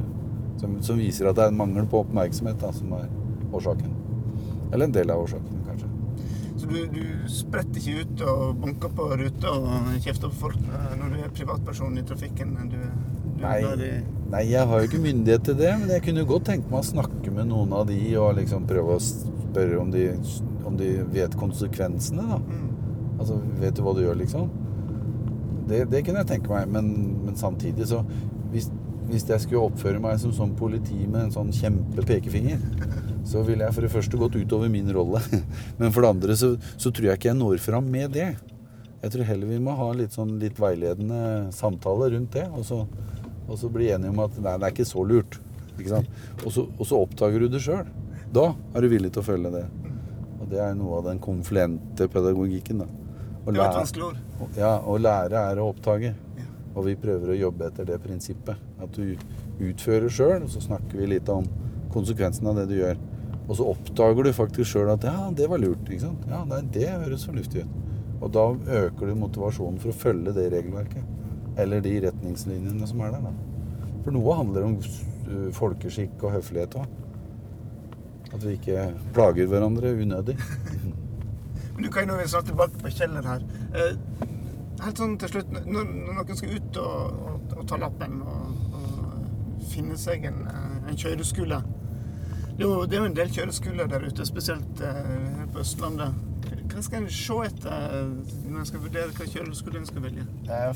som, 0.58 0.78
som 0.84 1.00
viser 1.00 1.28
at 1.30 1.38
det 1.38 1.48
er 1.48 1.54
en 1.54 1.60
mangel 1.60 1.88
på 1.90 2.04
oppmerksomhet 2.04 2.62
da, 2.62 2.72
som 2.76 2.94
er 2.98 3.10
årsaken. 3.54 3.96
Eller 4.72 4.88
en 4.88 4.96
del 4.96 5.12
av 5.14 5.24
årsaken, 5.26 5.64
kanskje. 5.68 5.90
Så 6.62 6.70
du, 6.70 6.78
du 6.94 7.28
spretter 7.32 7.82
ikke 7.82 8.04
ut 8.04 8.24
og 8.30 8.44
banker 8.62 8.94
på 8.96 9.10
ruta 9.20 9.52
og 9.58 9.90
kjefter 9.98 10.30
på 10.30 10.46
folk 10.46 10.62
når 11.00 11.12
du 11.12 11.18
er 11.20 11.34
privatperson 11.36 12.00
i 12.00 12.06
trafikken? 12.08 12.56
Du, 12.72 12.80
du 12.80 13.44
Nei, 13.44 13.60
nei, 14.32 14.44
jeg 14.48 14.70
har 14.70 14.80
jo 14.80 14.88
ikke 14.88 15.02
myndighet 15.04 15.44
til 15.50 15.58
det, 15.60 15.74
men 15.82 15.92
jeg 15.92 16.06
kunne 16.06 16.26
godt 16.30 16.48
tenke 16.52 16.72
meg 16.72 16.80
å 16.80 16.92
snakke 16.94 17.34
med 17.34 17.50
noen 17.50 17.74
av 17.76 17.88
de 17.90 18.00
og 18.22 18.38
liksom 18.40 18.70
prøve 18.70 18.96
å 18.96 19.04
spørre 19.04 19.82
om 19.82 19.92
de, 19.94 20.08
om 20.70 20.78
de 20.80 20.94
vet 21.14 21.36
konsekvensene, 21.38 22.24
da. 22.30 22.40
Mm. 22.40 22.70
Altså, 23.20 23.42
vet 23.60 23.76
du 23.76 23.84
hva 23.86 23.94
du 23.98 24.06
gjør, 24.06 24.16
liksom? 24.22 24.48
Det, 25.70 25.84
det 25.92 26.04
kunne 26.06 26.24
jeg 26.24 26.32
tenke 26.36 26.52
meg, 26.52 26.72
men, 26.72 26.90
men 27.26 27.38
samtidig 27.40 27.88
så 27.90 28.02
hvis, 28.54 28.70
hvis 29.10 29.26
jeg 29.30 29.44
skulle 29.44 29.66
oppføre 29.70 30.02
meg 30.04 30.20
som 30.22 30.34
sånn 30.36 30.56
politi 30.58 31.06
med 31.06 31.28
en 31.28 31.36
sånn 31.36 31.52
kjempe 31.56 32.06
pekefinger, 32.08 32.62
så 33.28 33.44
ville 33.48 33.66
jeg 33.66 33.76
for 33.76 33.86
det 33.86 33.92
første 33.94 34.20
gått 34.20 34.36
utover 34.36 34.72
min 34.72 34.90
rolle. 34.94 35.22
Men 35.80 35.94
for 35.96 36.04
det 36.04 36.10
andre 36.12 36.36
så, 36.36 36.50
så 36.76 36.92
tror 36.92 37.08
jeg 37.08 37.20
ikke 37.20 37.30
jeg 37.32 37.40
når 37.40 37.62
fram 37.64 37.88
med 37.90 38.12
det. 38.18 38.34
Jeg 39.04 39.14
tror 39.14 39.28
heller 39.28 39.50
vi 39.50 39.62
må 39.64 39.76
ha 39.80 39.90
litt 39.96 40.16
sånn 40.16 40.36
litt 40.42 40.60
veiledende 40.60 41.50
samtale 41.56 42.12
rundt 42.14 42.36
det, 42.36 42.46
og 42.52 42.68
så, 42.68 42.82
og 43.48 43.56
så 43.60 43.72
bli 43.72 43.90
enige 43.96 44.12
om 44.12 44.22
at 44.24 44.38
nei, 44.40 44.58
det 44.60 44.68
er 44.68 44.76
ikke 44.76 44.88
så 44.88 45.04
lurt. 45.08 45.40
Ikke? 45.80 46.04
Og 46.44 46.50
så, 46.54 46.68
og 46.78 46.88
så 46.88 47.00
oppdager 47.04 47.44
du 47.44 47.50
det 47.52 47.64
sjøl. 47.64 47.88
Da 48.34 48.52
er 48.74 48.84
du 48.84 48.92
villig 48.92 49.14
til 49.14 49.24
å 49.24 49.28
følge 49.28 49.52
det. 49.54 49.64
Og 50.40 50.48
det 50.52 50.60
er 50.64 50.76
noe 50.78 51.00
av 51.00 51.08
den 51.10 51.20
konfluente 51.24 52.08
pedagogikken. 52.12 52.84
da. 52.84 53.03
Det 53.46 53.60
var 53.60 53.70
et 53.70 53.80
vanskelig 53.82 54.06
ord. 54.08 54.20
ja, 54.56 54.74
å 54.80 54.98
lære 54.98 55.42
er 55.52 55.60
å 55.60 55.70
oppdage. 55.74 56.14
Ja. 56.40 56.46
Og 56.74 56.88
vi 56.88 56.96
prøver 57.00 57.34
å 57.34 57.38
jobbe 57.38 57.68
etter 57.68 57.88
det 57.90 58.00
prinsippet. 58.04 58.62
At 58.82 58.96
du 58.96 59.16
utfører 59.64 60.10
sjøl, 60.10 60.46
og 60.46 60.52
så 60.54 60.64
snakker 60.64 61.02
vi 61.02 61.10
litt 61.16 61.30
om 61.30 61.46
konsekvensen 61.94 62.48
av 62.50 62.62
det 62.62 62.70
du 62.72 62.78
gjør. 62.80 63.02
Og 63.44 63.58
så 63.60 63.68
oppdager 63.74 64.24
du 64.24 64.32
faktisk 64.36 64.72
sjøl 64.72 64.94
at 64.94 65.04
ja, 65.08 65.28
det 65.36 65.50
var 65.52 65.60
lurt. 65.62 65.84
ikke 65.90 66.06
sant? 66.06 66.24
Ja, 66.32 66.44
nei, 66.48 66.62
det 66.74 66.88
høres 66.88 67.28
fornuftig 67.28 67.66
ut. 67.66 67.80
Og 68.24 68.32
da 68.32 68.46
øker 68.80 69.10
du 69.10 69.18
motivasjonen 69.20 69.82
for 69.84 69.92
å 69.92 69.98
følge 70.06 70.34
det 70.38 70.48
regelverket. 70.54 71.04
Eller 71.60 71.84
de 71.84 71.98
retningslinjene 72.08 72.88
som 72.88 73.04
er 73.04 73.18
der. 73.18 73.28
da. 73.28 73.90
For 74.06 74.16
noe 74.16 74.40
handler 74.40 74.70
om 74.70 74.78
uh, 74.80 75.50
folkeskikk 75.56 76.24
og 76.24 76.38
høflighet 76.38 76.80
òg. 76.80 77.00
At 78.34 78.42
vi 78.42 78.56
ikke 78.58 78.88
plager 79.14 79.52
hverandre 79.52 79.92
unødig. 80.00 80.40
Du 81.78 81.90
kan 81.90 82.10
jo 82.10 82.28
snart 82.28 82.46
tilbake 82.46 82.80
på 82.82 82.90
Kjeller 82.94 83.26
her. 83.26 83.46
Eh, 83.74 83.96
helt 84.84 85.00
sånn 85.00 85.16
til 85.22 85.32
slutt, 85.32 85.54
når, 85.54 85.88
når 85.90 86.20
noen 86.20 86.38
skal 86.38 86.58
ut 86.58 86.78
og, 86.82 87.24
og, 87.30 87.56
og 87.58 87.64
ta 87.70 87.80
lappen 87.82 88.20
og, 88.22 88.76
og 88.78 89.64
finne 89.72 89.98
seg 89.98 90.28
en, 90.30 90.44
eh, 90.50 90.76
en 90.92 91.00
kjøreskole, 91.00 91.64
Det 92.54 92.62
er 92.62 92.70
jo, 92.70 92.86
det 92.86 92.94
er 92.94 93.02
jo 93.02 93.10
en 93.10 93.16
del 93.18 93.32
kjøreskoler 93.34 93.88
der 93.90 94.04
ute, 94.06 94.26
spesielt 94.30 94.82
eh, 94.86 95.00
her 95.40 95.48
på 95.50 95.64
Østlandet. 95.64 96.14
Hva 96.70 96.84
skal 96.86 97.00
en 97.02 97.10
se 97.10 97.38
etter 97.48 97.96
når 98.50 98.60
en 98.60 98.68
skal 98.70 98.84
vurdere 98.84 99.16
hva 99.18 99.26
kjøreskole 99.26 99.80
en 99.80 99.90
skal 99.90 100.06
velge? 100.06 100.26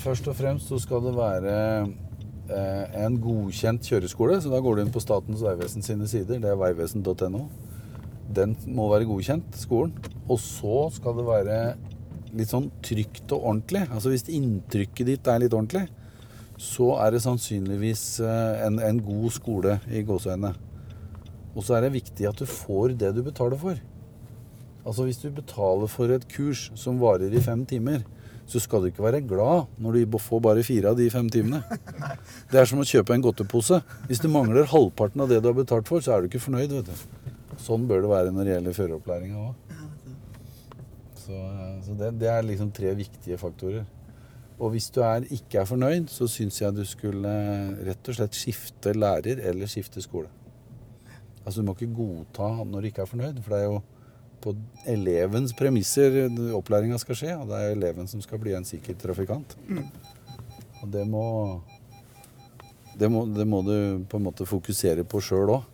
Først 0.01 0.27
og 0.31 0.35
fremst 0.37 0.71
så 0.71 0.79
skal 0.81 1.03
det 1.05 1.13
være 1.17 1.53
en 3.05 3.17
godkjent 3.21 3.85
kjøreskole. 3.85 4.39
Så 4.41 4.49
da 4.49 4.61
går 4.63 4.77
du 4.77 4.83
inn 4.83 4.91
på 4.93 5.03
Statens 5.03 5.41
vegvesen 5.45 5.85
sine 5.85 6.09
sider. 6.09 6.41
Det 6.41 6.49
er 6.49 6.59
veivesen.no. 6.59 7.43
Den 8.35 8.55
må 8.67 8.89
være 8.91 9.07
godkjent, 9.07 9.55
skolen. 9.55 9.93
Og 10.27 10.39
så 10.43 10.87
skal 10.95 11.15
det 11.17 11.27
være 11.27 11.59
litt 12.37 12.51
sånn 12.51 12.69
trygt 12.83 13.31
og 13.31 13.43
ordentlig. 13.53 13.85
Altså 13.87 14.11
hvis 14.11 14.27
inntrykket 14.33 15.07
ditt 15.07 15.29
er 15.31 15.43
litt 15.43 15.55
ordentlig, 15.55 15.87
så 16.57 16.95
er 17.03 17.13
det 17.13 17.21
sannsynligvis 17.23 18.05
eh, 18.25 18.65
en, 18.65 18.79
en 18.81 19.03
god 19.05 19.29
skole 19.35 19.77
i 19.93 20.01
gåseøynene. 20.05 20.55
Og 21.57 21.65
så 21.65 21.77
er 21.77 21.85
det 21.85 21.95
viktig 21.95 22.27
at 22.29 22.41
du 22.41 22.49
får 22.49 22.97
det 22.99 23.13
du 23.15 23.23
betaler 23.25 23.57
for. 23.61 23.79
Altså 24.87 25.03
Hvis 25.03 25.19
du 25.19 25.29
betaler 25.35 25.89
for 25.91 26.11
et 26.13 26.27
kurs 26.31 26.69
som 26.79 26.99
varer 27.01 27.33
i 27.33 27.43
fem 27.43 27.65
timer, 27.67 28.05
så 28.47 28.61
skal 28.63 28.81
du 28.81 28.87
ikke 28.87 29.03
være 29.03 29.25
glad 29.27 29.67
når 29.83 29.97
du 30.07 30.17
får 30.23 30.39
bare 30.43 30.63
fire 30.63 30.93
av 30.93 30.99
de 30.99 31.09
fem 31.11 31.27
timene. 31.29 31.59
Det 32.51 32.61
er 32.61 32.69
som 32.69 32.79
å 32.79 32.87
kjøpe 32.87 33.11
en 33.15 33.25
godtepose. 33.25 33.81
Hvis 34.07 34.23
du 34.23 34.29
mangler 34.31 34.69
halvparten 34.71 35.25
av 35.25 35.33
det 35.33 35.41
du 35.43 35.49
har 35.49 35.57
betalt 35.57 35.89
for, 35.89 35.99
så 35.99 36.15
er 36.15 36.23
du 36.23 36.29
ikke 36.29 36.45
fornøyd. 36.45 36.77
vet 36.77 36.87
du. 36.87 37.26
Sånn 37.61 37.87
bør 37.89 38.03
det 38.05 38.11
være 38.11 38.33
når 38.33 38.47
det 38.47 38.55
gjelder 38.55 38.77
føreropplæringa 38.77 39.43
òg. 39.49 39.77
Så, 41.27 41.35
eh, 41.35 41.77
så 41.83 41.95
det, 41.99 42.13
det 42.21 42.31
er 42.31 42.45
liksom 42.45 42.71
tre 42.75 42.93
viktige 42.95 43.39
faktorer. 43.41 43.85
Og 44.57 44.73
hvis 44.73 44.89
du 44.93 45.03
er, 45.05 45.27
ikke 45.33 45.61
er 45.61 45.69
fornøyd, 45.69 46.07
så 46.09 46.25
syns 46.31 46.61
jeg 46.61 46.73
du 46.73 46.83
skulle 46.87 47.29
eh, 47.29 47.75
rett 47.91 48.09
og 48.09 48.17
slett 48.17 48.37
skifte 48.37 48.93
lærer 48.95 49.43
eller 49.51 49.69
skifte 49.69 50.01
skole. 50.01 50.31
Altså 51.43 51.61
Du 51.61 51.67
må 51.67 51.77
ikke 51.77 51.93
godta 51.95 52.49
når 52.65 52.81
du 52.81 52.89
ikke 52.89 53.05
er 53.05 53.11
fornøyd, 53.11 53.41
for 53.43 53.53
det 53.53 53.61
er 53.61 53.69
jo 53.69 53.77
på 54.43 54.53
elevens 54.85 55.53
premisser 55.57 56.27
opplæringa 56.55 56.99
skal 57.01 57.17
skje, 57.17 57.31
og 57.39 57.47
det 57.49 57.57
er 57.59 57.73
eleven 57.73 58.09
som 58.09 58.21
skal 58.21 58.41
bli 58.41 58.53
en 58.53 58.67
sikker 58.67 58.97
trafikant. 59.01 59.55
Og 60.83 60.91
det 60.93 61.07
må, 61.09 61.23
det 62.99 63.09
må 63.11 63.25
Det 63.25 63.47
må 63.47 63.61
du 63.65 64.05
på 64.09 64.19
en 64.19 64.27
måte 64.27 64.45
fokusere 64.45 65.05
på 65.09 65.21
sjøl 65.23 65.55
òg. 65.57 65.65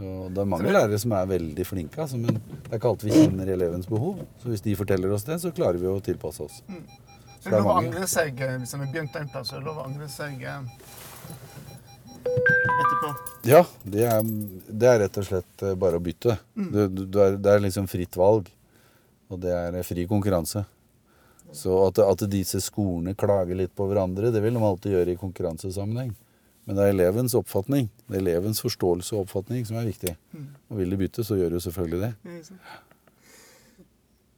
Så 0.00 0.10
det 0.32 0.40
er 0.40 0.48
mange 0.48 0.72
lærere 0.72 0.96
som 1.02 1.12
er 1.12 1.26
veldig 1.28 1.64
flinke, 1.68 2.00
altså, 2.00 2.16
men 2.16 2.38
det 2.40 2.70
er 2.70 2.78
ikke 2.78 2.88
alltid 2.88 3.10
vi 3.10 3.18
kjenner 3.18 3.50
elevens 3.52 3.88
behov. 3.90 4.22
Så 4.40 4.48
hvis 4.48 4.62
de 4.64 4.72
forteller 4.78 5.12
oss 5.12 5.26
det, 5.26 5.36
så 5.42 5.50
klarer 5.52 5.76
vi 5.82 5.90
å 5.90 5.98
tilpasse 6.00 6.46
oss. 6.46 6.62
Mm. 6.70 6.86
Så 7.34 7.50
det 7.50 7.52
er 7.52 7.58
lov 7.58 7.68
å 7.68 7.74
mange. 7.74 7.90
angre 7.90 8.08
seg 8.08 8.40
eh, 8.46 8.54
hvis 8.62 8.72
en 8.76 8.84
har 8.84 8.94
begynt 8.94 9.18
en 9.20 9.28
plass. 9.28 9.50
Det 9.52 9.58
er 9.58 9.66
lov 9.66 9.82
å 9.82 9.84
angre 9.84 10.08
seg 10.08 10.46
eh, 10.48 10.64
etterpå. 12.24 13.12
Ja, 13.50 13.60
det 13.84 14.08
er, 14.08 14.32
det 14.68 14.88
er 14.88 14.98
rett 15.04 15.20
og 15.20 15.28
slett 15.28 15.66
eh, 15.68 15.76
bare 15.84 16.00
å 16.00 16.04
bytte. 16.08 16.38
Du, 16.56 16.80
du, 16.88 17.04
du 17.04 17.20
er, 17.20 17.36
det 17.36 17.52
er 17.52 17.64
liksom 17.66 17.88
fritt 17.92 18.16
valg, 18.16 18.48
og 19.28 19.44
det 19.44 19.52
er 19.52 19.76
eh, 19.82 19.84
fri 19.84 20.08
konkurranse. 20.08 20.64
Så 21.52 21.76
at, 21.90 22.00
at 22.00 22.24
disse 22.32 22.60
skolene 22.64 23.12
klager 23.18 23.58
litt 23.58 23.76
på 23.76 23.84
hverandre, 23.90 24.32
det 24.32 24.40
vil 24.40 24.56
de 24.56 24.64
alltid 24.64 24.96
gjøre 24.96 25.12
i 25.12 25.20
konkurransesammenheng. 25.20 26.16
Men 26.70 26.76
det 26.78 26.84
er 26.86 26.92
elevens 26.94 27.32
oppfatning, 27.34 27.88
det 28.06 28.14
er 28.14 28.20
elevens 28.22 28.60
forståelse 28.62 29.16
og 29.16 29.24
oppfatning 29.24 29.64
som 29.66 29.80
er 29.80 29.88
viktig. 29.90 30.12
Og 30.70 30.78
vil 30.78 30.92
de 30.94 30.98
bytte, 31.00 31.24
så 31.26 31.34
gjør 31.34 31.56
de 31.56 31.60
selvfølgelig 31.64 31.98
det. 32.04 32.10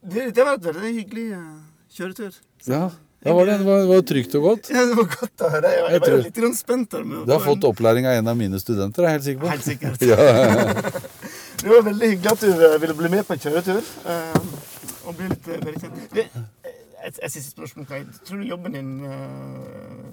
Det, 0.03 0.23
det 0.35 0.43
var 0.47 0.57
et 0.57 0.65
veldig 0.65 0.93
hyggelig 0.97 1.25
eh, 1.37 1.51
kjøretur. 1.93 2.39
Ja, 2.67 2.87
da 3.23 3.35
var 3.37 3.45
det, 3.47 3.59
det 3.61 3.67
var, 3.67 3.83
det 3.85 3.91
var 3.91 4.01
trygt 4.09 4.33
og 4.39 4.47
godt. 4.49 4.71
Ja, 4.73 4.81
det 4.89 4.97
var 4.97 5.07
godt 5.13 5.43
å 5.45 5.51
høre. 5.53 5.69
Jeg, 5.77 5.85
Jeg 5.93 6.01
var 6.07 6.17
litt 6.25 6.57
spent. 6.59 6.89
Der 6.91 7.05
med 7.07 7.21
Du 7.29 7.35
har 7.35 7.43
fått 7.45 7.67
opplæring 7.69 8.09
av 8.09 8.17
en 8.17 8.31
av 8.33 8.39
mine 8.41 8.59
studenter, 8.59 9.05
er 9.05 9.13
jeg 9.13 9.19
helt 9.19 9.27
sikker 9.29 9.45
på. 9.45 9.53
Helt 9.53 9.69
sikkert. 9.69 10.03
Ja. 10.11 10.17
Det 11.63 11.69
var 11.71 11.85
veldig 11.85 12.07
hyggelig 12.15 12.31
at 12.33 12.41
du 12.43 12.49
eh, 12.67 12.73
ville 12.83 12.97
bli 12.99 13.13
med 13.13 13.23
på 13.29 13.37
en 13.37 13.39
kjøretur. 13.45 13.85
eh, 14.09 14.41
og 15.07 15.13
bli 15.21 15.29
litt 15.31 15.45
bedre 15.53 15.77
kjent. 15.79 16.01
Det- 16.17 16.27
Et, 17.03 17.17
et 17.27 17.31
siste 17.33 17.51
spørsmål. 17.51 17.85
Tror 18.23 18.39
du 18.39 18.45
jobben 18.47 18.71
din 18.77 18.91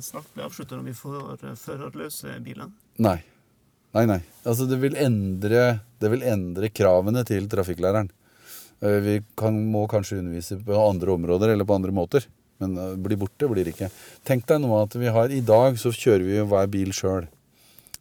snart 0.05 0.29
blir 0.35 0.47
avslutta 0.47 0.79
når 0.79 0.89
vi 0.91 0.97
får 0.97 1.45
uh, 1.45 1.53
førerløse 1.59 2.39
biler? 2.45 2.71
Nei. 3.03 3.19
Nei, 3.97 4.05
nei. 4.07 4.21
Altså, 4.47 4.69
det 4.71 4.79
vil 4.83 4.95
endre, 4.99 5.81
det 5.99 6.11
vil 6.13 6.23
endre 6.23 6.71
kravene 6.71 7.25
til 7.27 7.49
trafikklæreren. 7.51 8.11
Eh, 8.81 9.01
Vi 9.03 9.17
kan, 9.37 9.57
må 9.73 9.87
kanskje 9.91 10.21
undervise 10.21 10.61
på 10.65 10.79
andre 10.79 11.17
områder 11.17 11.55
eller 11.55 11.67
på 11.67 11.75
andre 11.75 11.95
måter. 11.95 12.27
Men 12.63 12.77
eh, 12.79 12.95
bli 13.03 13.19
borte 13.19 13.49
blir 13.51 13.67
det 13.67 13.75
ikke. 13.75 13.91
Tenk 14.27 14.47
deg 14.49 14.63
nå 14.63 14.71
at 14.79 14.95
vi 14.95 15.11
har 15.11 15.33
I 15.35 15.43
dag 15.45 15.79
så 15.81 15.93
kjører 15.93 16.27
vi 16.27 16.39
jo 16.39 16.47
hver 16.51 16.71
bil 16.71 16.95
sjøl. 16.97 17.27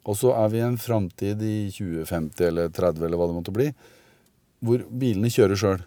Og 0.08 0.16
så 0.16 0.32
er 0.32 0.52
vi 0.52 0.60
i 0.60 0.64
en 0.64 0.78
framtid 0.80 1.42
i 1.44 1.56
2050 1.74 2.46
eller 2.46 2.70
30 2.72 3.04
eller 3.04 3.20
hva 3.20 3.28
det 3.28 3.36
måtte 3.36 3.52
bli, 3.52 3.66
hvor 4.64 4.84
bilene 4.88 5.28
kjører 5.32 5.58
sjøl. 5.60 5.82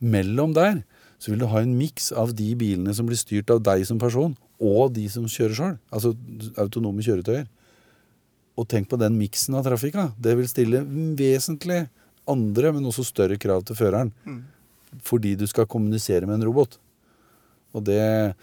Mellom 0.00 0.54
der 0.56 0.84
så 1.18 1.32
vil 1.32 1.42
du 1.42 1.50
ha 1.50 1.60
en 1.60 1.74
miks 1.76 2.12
av 2.14 2.32
de 2.38 2.52
bilene 2.56 2.94
som 2.94 3.08
blir 3.08 3.18
styrt 3.18 3.50
av 3.52 3.60
deg 3.66 3.84
som 3.88 3.98
person, 4.00 4.36
og 4.58 4.92
de 4.94 5.06
som 5.10 5.26
kjører 5.30 5.54
sjøl. 5.54 5.78
Altså 5.94 6.14
autonome 6.58 7.04
kjøretøyer. 7.04 7.46
Og 8.58 8.66
tenk 8.66 8.88
på 8.90 8.98
den 8.98 9.14
miksen 9.18 9.54
av 9.54 9.66
trafikk. 9.66 9.94
da. 9.94 10.08
Det 10.18 10.34
vil 10.38 10.48
stille 10.50 10.82
vesentlig 11.18 11.84
andre, 12.28 12.72
men 12.74 12.86
også 12.90 13.06
større 13.06 13.38
krav 13.38 13.64
til 13.64 13.78
føreren. 13.78 14.12
Fordi 15.06 15.36
du 15.38 15.46
skal 15.46 15.66
kommunisere 15.66 16.26
med 16.26 16.40
en 16.40 16.48
robot. 16.48 16.78
Og 17.76 17.84
det, 17.84 18.34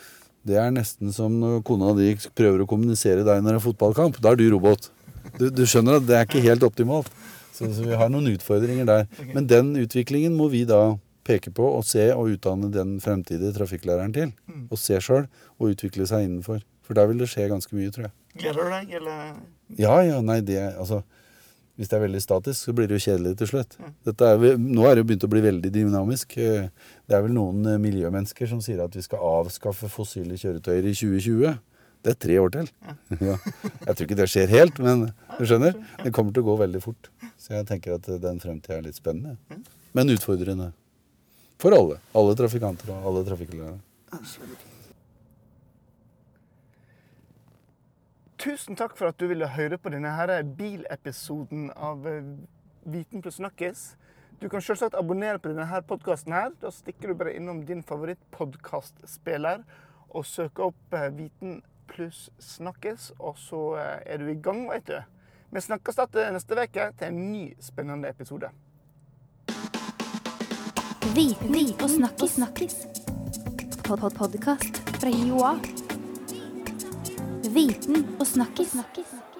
det 0.45 0.58
er 0.62 0.71
nesten 0.71 1.12
som 1.12 1.34
når 1.41 1.63
kona 1.67 1.93
di 1.97 2.13
prøver 2.38 2.63
å 2.63 2.69
kommunisere 2.69 3.25
deg 3.25 3.41
når 3.43 3.58
det 3.58 3.60
er 3.60 3.65
fotballkamp. 3.67 4.21
Da 4.21 4.32
er 4.32 4.39
du 4.39 4.47
robot. 4.54 4.91
Du, 5.39 5.49
du 5.49 5.65
skjønner 5.65 5.99
at 5.99 6.08
det 6.08 6.15
er 6.15 6.28
ikke 6.28 6.45
helt 6.45 6.63
optimalt. 6.63 7.10
Så, 7.56 7.67
så 7.71 7.84
vi 7.88 7.95
har 7.95 8.12
noen 8.12 8.34
utfordringer 8.36 8.88
der. 8.88 9.06
Men 9.34 9.47
den 9.47 9.73
utviklingen 9.80 10.36
må 10.36 10.47
vi 10.51 10.63
da 10.67 10.95
peke 11.26 11.52
på 11.58 11.66
og 11.80 11.84
se 11.88 12.06
og 12.14 12.30
utdanne 12.36 12.70
den 12.74 12.96
fremtidige 13.04 13.54
trafikklæreren 13.58 14.14
til. 14.16 14.32
Og 14.70 14.78
se 14.80 15.00
sjøl 15.02 15.26
og 15.58 15.72
utvikle 15.74 16.06
seg 16.10 16.28
innenfor. 16.28 16.62
For 16.86 16.94
der 16.98 17.10
vil 17.10 17.18
det 17.24 17.32
skje 17.32 17.48
ganske 17.50 17.74
mye, 17.76 17.90
tror 17.94 18.08
jeg. 18.08 18.14
Gleder 18.38 18.68
du 18.68 18.74
deg, 18.76 18.92
eller? 19.00 19.36
Ja, 19.80 19.96
ja, 20.06 20.20
nei, 20.22 20.40
det 20.46 20.60
Altså, 20.76 21.00
hvis 21.76 21.90
det 21.92 21.98
er 21.98 22.04
veldig 22.06 22.22
statisk, 22.24 22.60
så 22.68 22.74
blir 22.78 22.88
det 22.88 23.00
jo 23.00 23.04
kjedelig 23.10 23.34
til 23.42 23.50
slutt. 23.50 23.74
Dette 24.06 24.28
er, 24.36 24.44
nå 24.62 24.86
er 24.88 24.94
det 24.96 25.02
jo 25.02 25.08
begynt 25.10 25.26
å 25.28 25.32
bli 25.34 25.42
veldig 25.44 25.72
dynamisk. 25.76 26.38
Eh, 26.38 26.70
Det 27.10 27.18
er 27.18 27.26
vel 27.26 27.34
noen 27.36 27.66
eh, 27.68 27.80
miljømennesker 27.82 28.48
som 28.48 28.62
sier 28.64 28.80
at 28.86 28.96
vi 28.96 29.02
skal 29.04 29.20
avskaffe 29.42 29.90
fossile 29.92 30.38
kjøretøyer 30.40 30.86
i 30.88 30.94
2020. 30.94 31.58
Det 32.06 32.14
er 32.14 32.22
tre 32.22 32.38
år 32.40 32.54
til. 32.54 32.70
Ja. 33.26 33.36
Jeg 33.42 33.96
tror 33.96 34.06
ikke 34.06 34.20
det 34.22 34.30
skjer 34.30 34.54
helt, 34.54 34.80
men 34.80 35.08
du 35.40 35.44
skjønner? 35.50 35.74
Det 36.06 36.14
kommer 36.14 36.32
til 36.36 36.46
å 36.46 36.52
gå 36.54 36.60
veldig 36.62 36.84
fort. 36.86 37.10
Så 37.42 37.58
jeg 37.58 37.66
tenker 37.74 37.98
at 37.98 38.08
eh, 38.14 38.22
den 38.24 38.40
fremtida 38.44 38.78
er 38.78 38.86
litt 38.86 39.02
spennende. 39.02 39.36
Men 39.98 40.14
utfordrende. 40.14 40.70
For 41.62 41.76
alle. 41.76 42.00
Alle 42.15 42.36
trafikanter 42.38 42.91
og 42.94 43.10
alle 43.10 43.26
trafikklærere. 43.28 43.80
Tusen 48.46 48.78
takk 48.78 48.98
for 49.00 49.10
at 49.10 49.18
du 49.18 49.30
ville 49.32 49.48
høre 49.50 49.78
på 49.82 49.89
denne 49.94 50.12
her 50.13 50.36
bilepisoden 50.58 51.72
av 51.76 52.06
eh, 52.08 52.28
Viten 52.86 53.24
pluss 53.24 53.39
snakkes. 53.39 53.86
Du 54.38 54.50
kan 54.52 54.62
selvsagt 54.62 54.98
abonnere 55.00 55.39
på 55.41 55.50
denne 55.50 55.80
podkasten. 55.89 56.36
Da 56.62 56.70
stikker 56.70 57.10
du 57.10 57.18
bare 57.18 57.34
innom 57.34 57.63
din 57.65 57.82
favorittpodkastspiller 57.82 59.63
og 60.12 60.28
søker 60.30 60.68
opp 60.70 60.94
eh, 60.94 61.10
Viten 61.15 61.63
pluss 61.89 62.30
snakkes, 62.41 63.13
og 63.20 63.39
så 63.39 63.62
eh, 63.80 64.13
er 64.13 64.22
du 64.22 64.30
i 64.30 64.38
gang, 64.38 64.68
veit 64.70 64.86
du. 64.91 65.00
Vi 65.56 65.63
snakkes 65.63 65.98
igjen 66.04 66.36
neste 66.36 66.58
uke 66.60 66.89
til 67.00 67.08
en 67.08 67.20
ny 67.32 67.44
spennende 67.63 68.12
episode. 68.12 68.52
Viten 71.15 71.56
og 71.82 71.89
snakkis. 71.89 72.32
snakkis. 72.32 72.75
Pod 73.84 73.99
-pod 73.99 74.10
Podkast 74.17 74.82
fra 74.99 75.10
Joa. 75.10 75.56
Viten 77.54 78.06
og 78.19 78.28
snakkis. 78.28 78.71
snakkis. 78.71 79.35